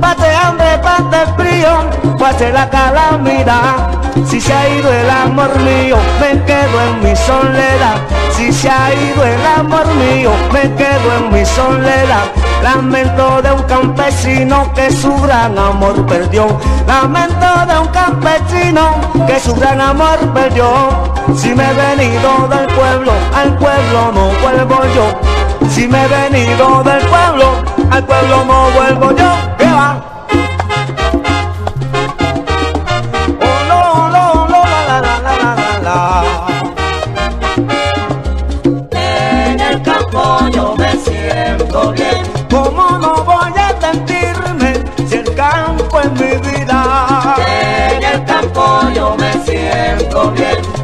[0.00, 3.98] Pase hambre, pase el frío, pase la calamidad.
[4.26, 7.96] Si se ha ido el amor mío, me quedo en mi soledad.
[8.38, 12.26] Si se ha ido el amor mío, me quedo en mi soledad.
[12.62, 16.46] Lamento de un campesino que su gran amor perdió.
[16.86, 18.94] Lamento de un campesino
[19.26, 20.68] que su gran amor perdió.
[21.36, 25.68] Si me he venido del pueblo, al pueblo no vuelvo yo.
[25.68, 27.46] Si me he venido del pueblo,
[27.90, 29.32] al pueblo no vuelvo yo.
[29.58, 30.17] ¿Qué va?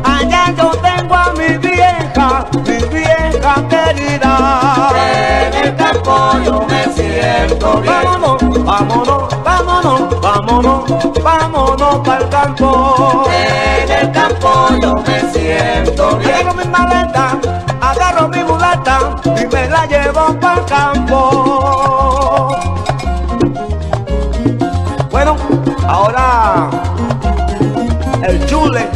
[0.03, 4.91] Allá yo tengo a mi vieja, mi vieja querida.
[5.47, 7.95] En el campo yo me siento bien.
[8.05, 13.27] Vámonos, vámonos, vámonos, vámonos, vámonos para el campo.
[13.31, 14.51] En el campo
[14.81, 16.35] yo me siento bien.
[16.35, 17.39] Agarro mi maleta,
[17.81, 21.19] agarro mi mulata y me la llevo para el campo.
[25.11, 25.37] Bueno,
[25.87, 26.71] ahora
[28.23, 28.94] el chule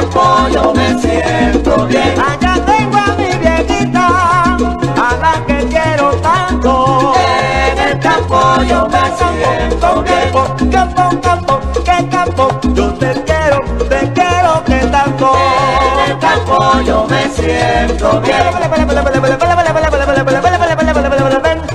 [0.00, 2.14] Campo yo me siento bien.
[2.18, 4.56] Allá tengo a mi viejita,
[4.96, 7.12] a la que quiero tanto.
[7.16, 10.32] En el campo yo me siento bien.
[10.70, 13.60] Campo, campo, que campo, yo te quiero,
[13.90, 15.34] te quiero que tanto.
[15.82, 18.36] En el campo yo me siento bien.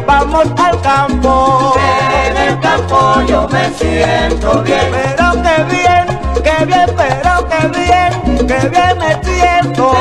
[0.08, 1.76] Vamos al campo.
[1.78, 4.92] En el campo yo me siento bien.
[4.92, 6.15] Pero que bien,
[6.46, 9.92] que bien, pero que bien, que bien me siento.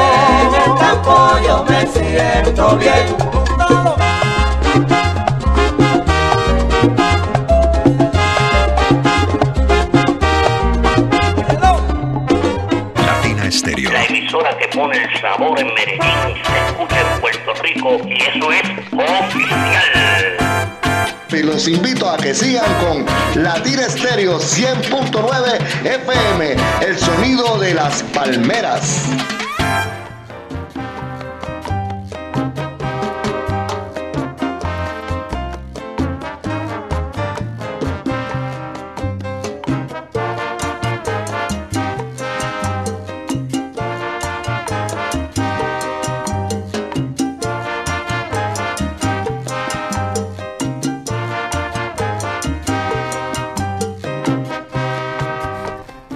[0.43, 3.17] En el campo yo me siento bien.
[13.07, 13.91] Latina Estéreo.
[13.93, 17.99] La emisora que pone el sabor en Medellín se escucha en Puerto Rico
[21.55, 23.07] los invito a que sigan con
[23.41, 29.05] Latina Estéreo 100.9 FM, el sonido de las palmeras.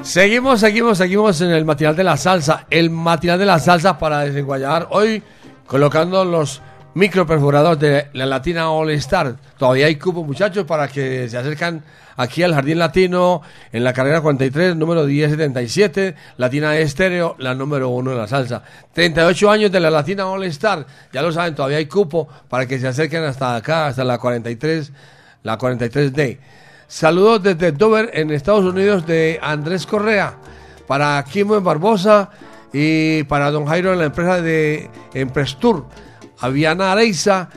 [0.08, 2.64] Seguimos, seguimos, seguimos en el matinal de la salsa.
[2.70, 4.88] El matinal de la salsa para desenguayar.
[4.88, 5.22] Hoy
[5.66, 6.62] colocando los
[6.94, 9.36] micro perforadores de la Latina All Star.
[9.58, 11.84] Todavía hay cupo, muchachos, para que se acercan
[12.16, 18.12] aquí al Jardín Latino en la carrera 43, número 1077, Latina Estéreo, la número uno
[18.12, 18.62] de la salsa.
[18.94, 20.86] 38 años de la Latina All Star.
[21.12, 24.90] Ya lo saben, todavía hay cupo para que se acerquen hasta acá, hasta la 43,
[25.42, 26.38] la 43D.
[26.88, 30.38] Saludos desde Dover, en Estados Unidos, de Andrés Correa,
[30.86, 32.30] para Kimo en Barbosa
[32.72, 35.84] y para Don Jairo en la empresa de Emprestur,
[36.40, 37.50] a Viana Areiza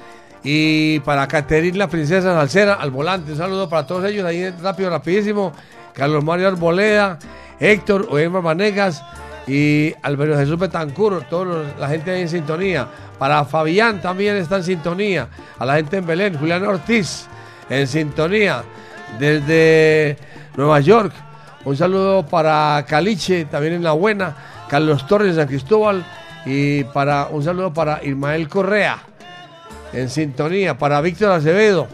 [0.43, 3.31] y para Caterina la Princesa Salcera al volante.
[3.31, 5.53] Un saludo para todos ellos, ahí rápido, rapidísimo.
[5.93, 7.17] Carlos Mario Arboleda,
[7.57, 9.01] Héctor Oema Vanegas
[9.47, 12.85] y Alberto Jesús Betancur, toda la gente ahí en sintonía.
[13.17, 15.29] Para Fabián también está en sintonía.
[15.57, 17.27] A la gente en Belén, Julián Ortiz
[17.69, 18.65] en sintonía
[19.19, 20.17] desde
[20.55, 21.13] Nueva York.
[21.63, 24.35] Un saludo para Caliche, también en La Buena,
[24.67, 26.03] Carlos Torres San Cristóbal
[26.45, 28.97] y para un saludo para Ismael Correa
[29.93, 31.87] en sintonía, para Víctor Acevedo.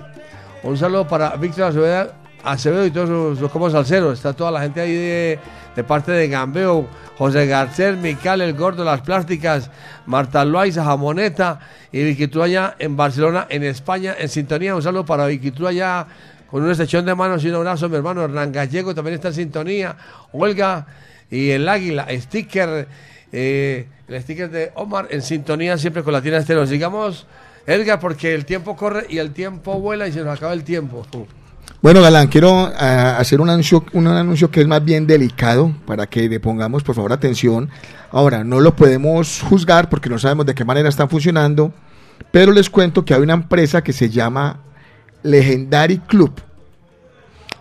[0.63, 2.11] Un saludo para Víctor Acevedo,
[2.43, 4.13] Acevedo y todos los, los como salseros.
[4.13, 5.39] Está toda la gente ahí de,
[5.75, 6.87] de parte de Gambeo,
[7.17, 9.69] José Garcés, Mical, El Gordo, Las Plásticas,
[10.05, 11.59] Marta Loaiza, Jamoneta
[11.91, 14.75] y Vicky allá en Barcelona, en España, en sintonía.
[14.75, 16.07] Un saludo para Vicky allá
[16.49, 19.33] con una sección de manos y un abrazo, mi hermano Hernán Gallego también está en
[19.33, 19.95] sintonía,
[20.31, 20.87] Olga
[21.29, 22.87] y el Águila, sticker,
[23.31, 26.65] eh, el sticker de Omar en sintonía siempre con Latina Estéreo.
[26.65, 27.27] Sigamos,
[27.65, 31.05] Edgar, porque el tiempo corre y el tiempo vuela y se nos acaba el tiempo.
[31.81, 36.07] Bueno, Galán, quiero eh, hacer un anuncio, un anuncio que es más bien delicado para
[36.07, 37.69] que le pongamos, por favor, atención.
[38.11, 41.73] Ahora, no lo podemos juzgar porque no sabemos de qué manera están funcionando,
[42.31, 44.61] pero les cuento que hay una empresa que se llama
[45.23, 46.31] Legendary Club.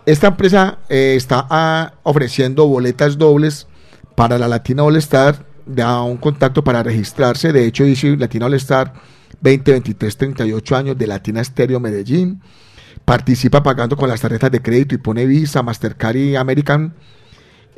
[0.04, 3.66] Esta empresa eh, está ah, ofreciendo boletas dobles
[4.14, 5.44] para la Latina All Star.
[5.66, 7.52] Da un contacto para registrarse.
[7.52, 8.92] De hecho, dice Latina All Star
[9.40, 12.40] 2023, 38 años de Latina Stereo Medellín.
[13.04, 16.94] Participa pagando con las tarjetas de crédito y pone Visa, Mastercard y American.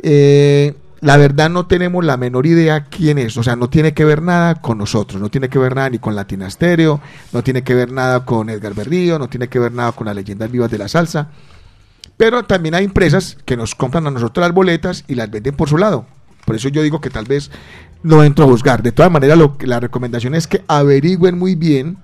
[0.03, 4.05] Eh, la verdad no tenemos la menor idea quién es, o sea, no tiene que
[4.05, 7.01] ver nada con nosotros, no tiene que ver nada ni con Latina Stereo,
[7.33, 10.17] no tiene que ver nada con Edgar Berrío, no tiene que ver nada con las
[10.17, 11.29] leyendas vivas de la salsa,
[12.17, 15.69] pero también hay empresas que nos compran a nosotros las boletas y las venden por
[15.69, 16.07] su lado.
[16.45, 17.51] Por eso yo digo que tal vez
[18.03, 18.83] no entro a juzgar.
[18.83, 21.99] De todas maneras, lo, la recomendación es que averigüen muy bien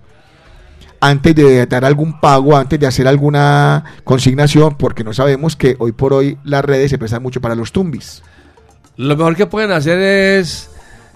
[1.01, 5.93] antes de dar algún pago, antes de hacer alguna consignación, porque no sabemos que hoy
[5.93, 8.23] por hoy las redes se prestan mucho para los tumbis.
[8.97, 10.71] Lo mejor que pueden hacer es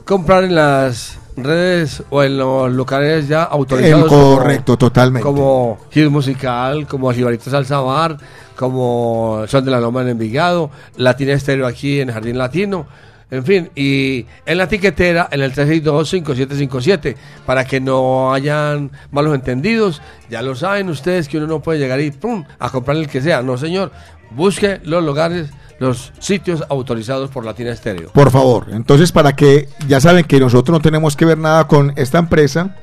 [0.04, 4.04] comprar en las redes o en los locales ya autorizados.
[4.04, 5.24] El correcto, totalmente.
[5.24, 8.16] Como Gil Musical, como Jibarito Salsa Bar,
[8.56, 12.86] como Son de la Loma en Envigado, Latina Estéreo aquí en Jardín Latino.
[13.30, 17.14] En fin, y en la tiquetera, en el 362-5757,
[17.44, 20.00] para que no hayan malos entendidos.
[20.30, 22.44] Ya lo saben ustedes que uno no puede llegar y ¡pum!
[22.58, 23.42] a comprar el que sea.
[23.42, 23.92] No, señor.
[24.30, 25.48] Busque los lugares
[25.78, 28.10] los sitios autorizados por Latina Estéreo.
[28.10, 31.92] Por favor, entonces para que ya saben que nosotros no tenemos que ver nada con
[31.96, 32.76] esta empresa,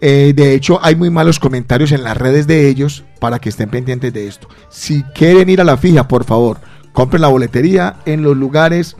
[0.00, 3.68] eh, de hecho hay muy malos comentarios en las redes de ellos para que estén
[3.68, 4.48] pendientes de esto.
[4.70, 6.58] Si quieren ir a la fija, por favor,
[6.92, 8.96] compren la boletería en los lugares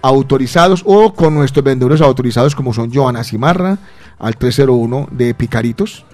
[0.00, 3.78] autorizados o con nuestros vendedores autorizados como son Joana Cimarra
[4.18, 6.04] al 301 de Picaritos.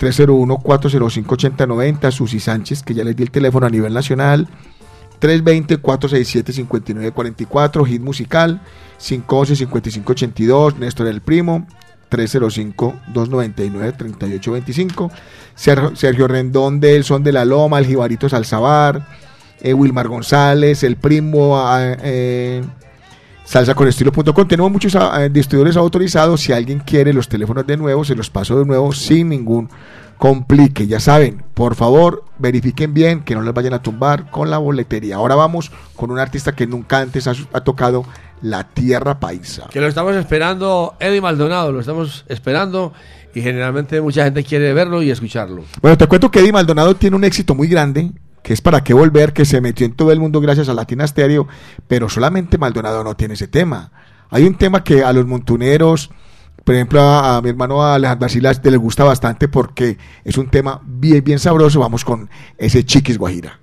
[0.00, 4.48] 301-405-8090, Susi Sánchez, que ya les di el teléfono a nivel nacional,
[5.20, 8.62] 320-467-5944, Hit Musical,
[8.98, 11.66] 511-5582, Néstor El Primo,
[12.10, 15.10] 305-299-3825,
[15.54, 19.06] Sergio Rendón del Son de la Loma, El Jibarito Salzabar,
[19.60, 22.62] eh, Wilmar González, El Primo, eh,
[23.50, 24.46] salsaconestilo.com.
[24.46, 26.40] Tenemos muchos eh, distribuidores autorizados.
[26.40, 29.68] Si alguien quiere los teléfonos de nuevo, se los paso de nuevo sin ningún
[30.18, 30.86] complique.
[30.86, 35.16] Ya saben, por favor, verifiquen bien que no les vayan a tumbar con la boletería.
[35.16, 38.04] Ahora vamos con un artista que nunca antes ha, ha tocado
[38.40, 39.66] la tierra paisa.
[39.68, 42.92] Que lo estamos esperando, Eddie Maldonado, lo estamos esperando
[43.34, 45.64] y generalmente mucha gente quiere verlo y escucharlo.
[45.82, 48.12] Bueno, te cuento que Eddie Maldonado tiene un éxito muy grande,
[48.42, 51.06] que es para qué volver, que se metió en todo el mundo gracias a Latina
[51.06, 51.46] Stereo,
[51.86, 53.92] pero solamente Maldonado no tiene ese tema.
[54.30, 56.10] Hay un tema que a los montuneros,
[56.64, 61.24] por ejemplo, a, mi hermano Alejandro Silas le gusta bastante porque es un tema bien,
[61.24, 61.80] bien sabroso.
[61.80, 63.60] Vamos con ese Chiquis Guajira.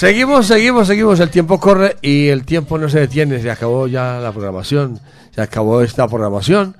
[0.00, 1.20] Seguimos, seguimos, seguimos.
[1.20, 3.38] El tiempo corre y el tiempo no se detiene.
[3.38, 4.98] Se acabó ya la programación.
[5.30, 6.74] Se acabó esta programación.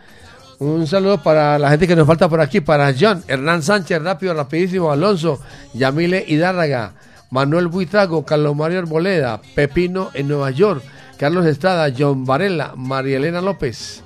[0.59, 2.63] Un saludo para la gente que nos falta por aquí.
[2.63, 4.91] Para John, Hernán Sánchez, rápido, rapidísimo.
[4.91, 5.39] Alonso,
[5.75, 6.95] Yamile Hidárraga,
[7.29, 10.83] Manuel Buitrago, Carlos Mario Arboleda, Pepino en Nueva York,
[11.19, 14.03] Carlos Estrada, John Varela, María Elena López.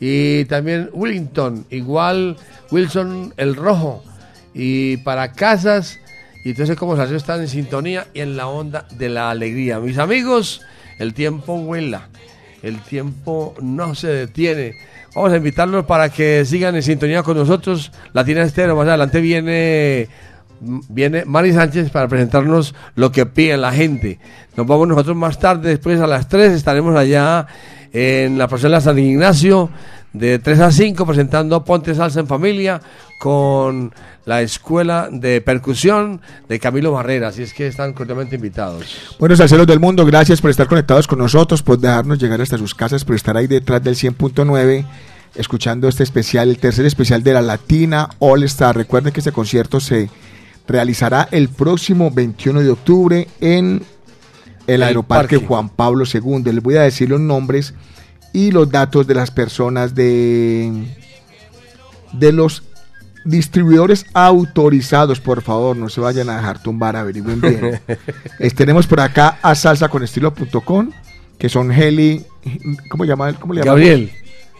[0.00, 2.38] Y también Willington, igual
[2.70, 4.02] Wilson el Rojo.
[4.54, 5.98] Y para Casas,
[6.46, 9.80] y entonces como salió están en sintonía y en la onda de la alegría.
[9.80, 10.60] Mis amigos,
[10.96, 12.06] el tiempo vuela,
[12.62, 14.76] el tiempo no se detiene.
[15.12, 17.90] Vamos a invitarlos para que sigan en sintonía con nosotros.
[18.12, 20.08] Latina Estero, más adelante viene
[20.60, 24.20] viene Mari Sánchez para presentarnos lo que pide la gente.
[24.56, 27.48] Nos vamos nosotros más tarde, después a las 3 estaremos allá
[27.92, 29.68] en la parcela San Ignacio
[30.18, 32.80] de 3 a 5 presentando Ponte Salsa en Familia
[33.18, 33.92] con
[34.24, 37.28] la Escuela de Percusión de Camilo Barrera.
[37.28, 39.16] Así es que están cordialmente invitados.
[39.18, 42.74] Bueno, salseros del mundo, gracias por estar conectados con nosotros, por dejarnos llegar hasta sus
[42.74, 44.84] casas, por estar ahí detrás del 100.9,
[45.34, 48.76] escuchando este especial, el tercer especial de la Latina All Star.
[48.76, 50.10] Recuerden que este concierto se
[50.66, 53.82] realizará el próximo 21 de octubre en
[54.66, 55.46] el, El Aeroparque parque.
[55.46, 56.42] Juan Pablo II.
[56.52, 57.74] Les voy a decir los nombres
[58.36, 60.70] y los datos de las personas de,
[62.12, 62.62] de los
[63.24, 67.80] distribuidores autorizados, por favor, no se vayan a dejar tumbar, averigüen bien.
[68.38, 70.90] Eh, tenemos por acá a salsaconestilo.com,
[71.38, 72.24] que son Heli,
[72.90, 73.70] ¿cómo, llama, cómo le llama?
[73.72, 74.10] Gabriel.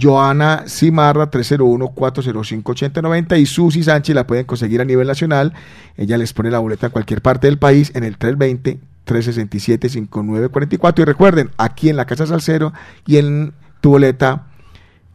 [0.00, 5.52] Joana Cimarra 301-405-8090 y Susi Sánchez la pueden conseguir a nivel nacional.
[5.98, 8.16] Ella les pone la boleta en cualquier parte del país en el
[9.08, 11.00] 320-367-5944.
[11.00, 12.74] Y recuerden, aquí en la Casa Salcero
[13.06, 14.44] y en tu boleta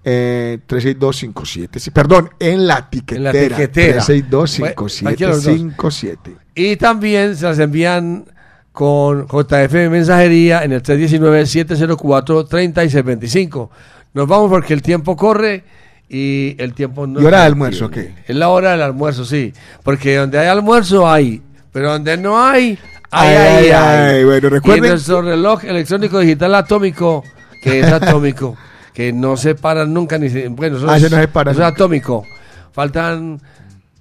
[0.04, 1.80] eh, 36257.
[1.80, 3.32] Sí, Perdón, en la tiquetera.
[3.32, 4.02] tiquetera.
[4.02, 6.18] 3625757.
[6.56, 8.26] Y también se las envían
[8.74, 13.70] con JF Mensajería en el 319-704-3625.
[14.14, 15.64] Nos vamos porque el tiempo corre
[16.10, 17.22] y el tiempo no...
[17.22, 18.14] ¿Y hora de almuerzo qué?
[18.28, 19.54] Es la hora del almuerzo, sí.
[19.84, 21.42] Porque donde hay almuerzo hay,
[21.72, 22.78] pero donde no hay,
[23.14, 23.72] Ay, ay, hay.
[24.18, 24.24] ay.
[24.24, 27.24] Bueno, recuerden- Y nuestro reloj electrónico digital atómico,
[27.62, 28.58] que es atómico,
[28.94, 30.48] que no se paran nunca ni se...
[30.50, 32.26] Bueno, eso, Ah, es, no se para eso es atómico.
[32.72, 33.40] Faltan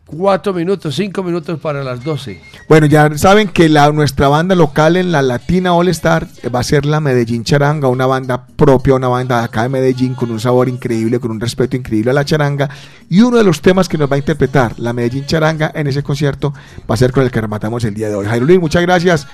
[0.07, 2.41] cuatro minutos, cinco minutos para las 12.
[2.69, 6.63] Bueno, ya saben que la, nuestra banda local en la Latina All Star va a
[6.63, 10.41] ser la Medellín Charanga, una banda propia, una banda de acá de Medellín con un
[10.41, 12.69] sabor increíble, con un respeto increíble a la charanga.
[13.09, 16.03] Y uno de los temas que nos va a interpretar la Medellín Charanga en ese
[16.03, 16.53] concierto
[16.91, 18.27] va a ser con el que rematamos el día de hoy.
[18.27, 19.27] Jairo Luis, muchas gracias.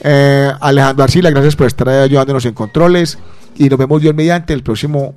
[0.00, 3.18] Eh, Alejandro Arcila, gracias por estar ayudándonos en controles.
[3.56, 5.14] Y nos vemos Dios mediante el próximo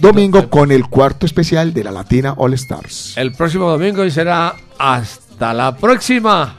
[0.00, 3.16] domingo con el cuarto especial de la Latina All Stars.
[3.16, 6.54] El próximo domingo y será hasta la próxima.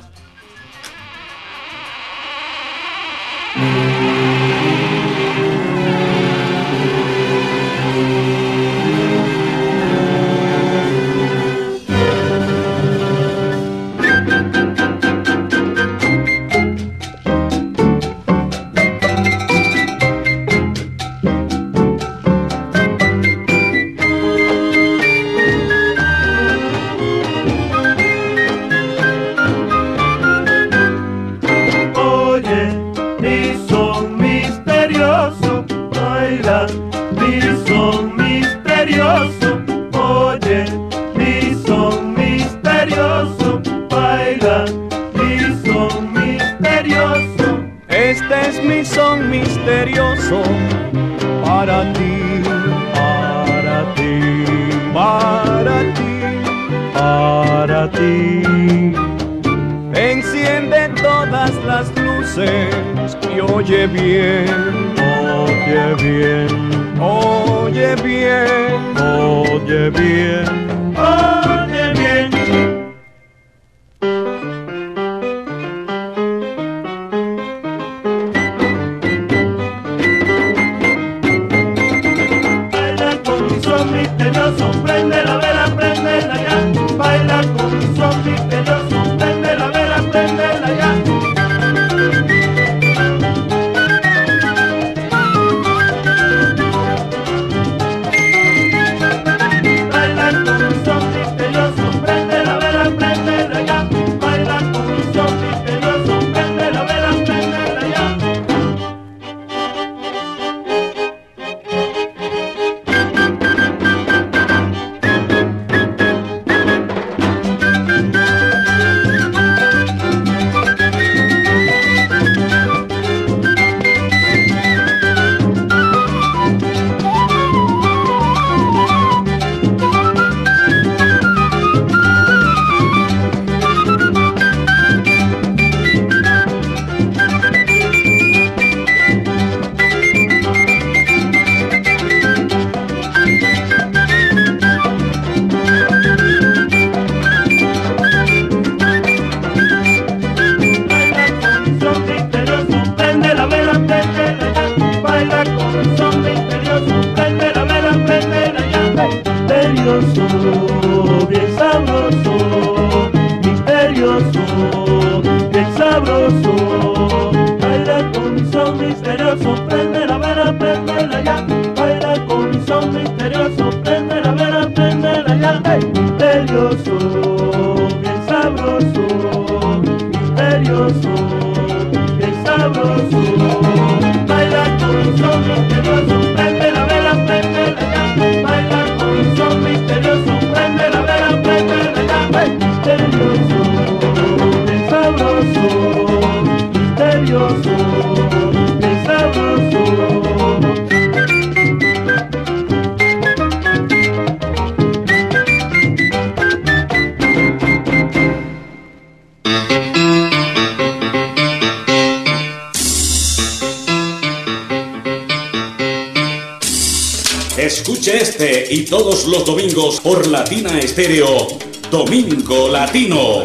[219.40, 221.48] los domingos por Latina Estéreo,
[221.90, 223.44] Domingo Latino.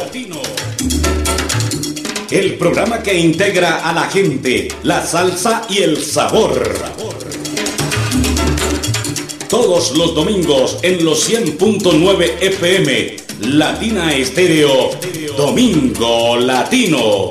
[2.30, 6.68] El programa que integra a la gente, la salsa y el sabor.
[9.48, 14.90] Todos los domingos en los 100.9 FM, Latina Estéreo,
[15.36, 17.30] Domingo Latino.